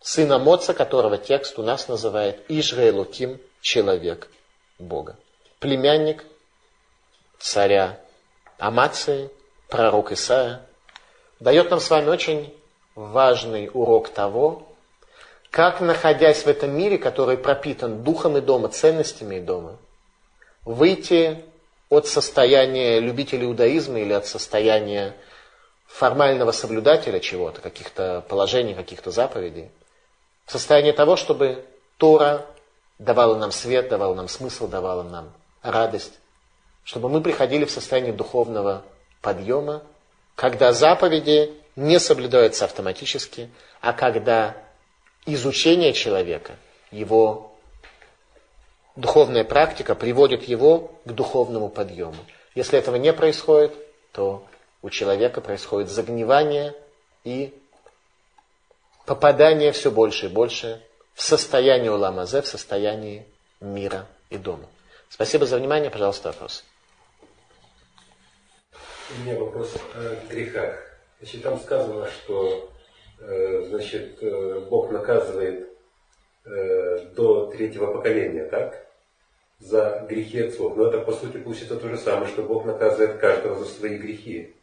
сын 0.00 0.32
Амоца, 0.32 0.74
которого 0.74 1.18
текст 1.18 1.56
у 1.56 1.62
нас 1.62 1.86
называет 1.86 2.44
Ишраэлуким, 2.48 3.40
человек 3.60 4.28
Бога. 4.80 5.16
Племянник 5.60 6.24
царя 7.38 8.00
Амации, 8.58 9.30
пророк 9.68 10.10
Исаия, 10.10 10.66
дает 11.38 11.70
нам 11.70 11.78
с 11.78 11.88
вами 11.90 12.08
очень 12.08 12.52
важный 12.96 13.70
урок 13.72 14.08
того, 14.08 14.71
как, 15.52 15.82
находясь 15.82 16.44
в 16.44 16.48
этом 16.48 16.74
мире, 16.74 16.96
который 16.96 17.36
пропитан 17.36 18.02
духом 18.02 18.38
и 18.38 18.40
дома, 18.40 18.68
ценностями 18.68 19.36
и 19.36 19.40
дома, 19.40 19.76
выйти 20.64 21.44
от 21.90 22.08
состояния 22.08 23.00
любителя 23.00 23.44
иудаизма 23.44 24.00
или 24.00 24.14
от 24.14 24.26
состояния 24.26 25.14
формального 25.86 26.52
соблюдателя 26.52 27.20
чего-то, 27.20 27.60
каких-то 27.60 28.24
положений, 28.30 28.72
каких-то 28.72 29.10
заповедей, 29.10 29.70
в 30.46 30.52
состояние 30.52 30.94
того, 30.94 31.16
чтобы 31.16 31.66
Тора 31.98 32.46
давала 32.98 33.36
нам 33.36 33.52
свет, 33.52 33.90
давала 33.90 34.14
нам 34.14 34.28
смысл, 34.28 34.68
давала 34.68 35.02
нам 35.02 35.34
радость, 35.60 36.14
чтобы 36.82 37.10
мы 37.10 37.20
приходили 37.20 37.66
в 37.66 37.70
состояние 37.70 38.14
духовного 38.14 38.84
подъема, 39.20 39.82
когда 40.34 40.72
заповеди 40.72 41.52
не 41.76 42.00
соблюдаются 42.00 42.64
автоматически, 42.64 43.50
а 43.82 43.92
когда 43.92 44.56
изучение 45.26 45.92
человека, 45.92 46.56
его 46.90 47.52
духовная 48.96 49.44
практика 49.44 49.94
приводит 49.94 50.44
его 50.44 50.92
к 51.04 51.12
духовному 51.12 51.68
подъему. 51.68 52.16
Если 52.54 52.78
этого 52.78 52.96
не 52.96 53.12
происходит, 53.12 53.72
то 54.12 54.46
у 54.82 54.90
человека 54.90 55.40
происходит 55.40 55.90
загнивание 55.90 56.74
и 57.24 57.54
попадание 59.06 59.72
все 59.72 59.90
больше 59.90 60.26
и 60.26 60.28
больше 60.28 60.82
в 61.14 61.22
состояние 61.22 61.92
уламазе, 61.92 62.42
в 62.42 62.46
состоянии 62.46 63.26
мира 63.60 64.06
и 64.30 64.38
дома. 64.38 64.68
Спасибо 65.08 65.46
за 65.46 65.58
внимание. 65.58 65.90
Пожалуйста, 65.90 66.28
вопрос. 66.28 66.64
У 69.10 69.20
меня 69.22 69.38
вопрос 69.38 69.74
о 69.94 70.16
грехах. 70.28 70.78
Значит, 71.20 71.42
там 71.42 71.60
сказано, 71.60 72.08
что 72.10 72.70
значит, 73.68 74.18
э, 74.22 74.60
Бог 74.68 74.90
наказывает 74.90 75.68
э, 76.44 76.98
до 77.14 77.46
третьего 77.46 77.92
поколения, 77.92 78.44
так? 78.46 78.86
За 79.58 80.04
грехи 80.08 80.40
отцов. 80.42 80.76
Но 80.76 80.88
это, 80.88 80.98
по 80.98 81.12
сути, 81.12 81.36
получится 81.36 81.76
то 81.76 81.88
же 81.88 81.96
самое, 81.96 82.26
что 82.26 82.42
Бог 82.42 82.64
наказывает 82.64 83.18
каждого 83.18 83.56
за 83.58 83.66
свои 83.66 83.96
грехи. 83.96 84.54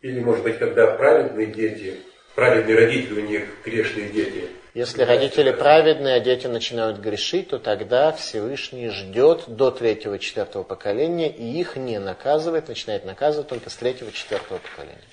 Или, 0.00 0.20
может 0.20 0.42
быть, 0.42 0.58
когда 0.58 0.96
праведные 0.96 1.46
дети, 1.46 2.00
праведные 2.34 2.76
родители, 2.76 3.20
у 3.20 3.26
них 3.26 3.44
грешные 3.64 4.08
дети. 4.08 4.48
Если 4.74 5.02
родители 5.02 5.52
праведные, 5.52 6.14
а 6.14 6.20
дети 6.20 6.46
начинают 6.46 6.98
грешить, 6.98 7.48
то 7.48 7.58
тогда 7.58 8.10
Всевышний 8.10 8.88
ждет 8.88 9.44
до 9.46 9.70
третьего-четвертого 9.70 10.62
поколения 10.62 11.30
и 11.30 11.44
их 11.60 11.76
не 11.76 12.00
наказывает, 12.00 12.68
начинает 12.68 13.04
наказывать 13.04 13.48
только 13.48 13.68
с 13.68 13.76
третьего-четвертого 13.76 14.58
поколения. 14.58 15.04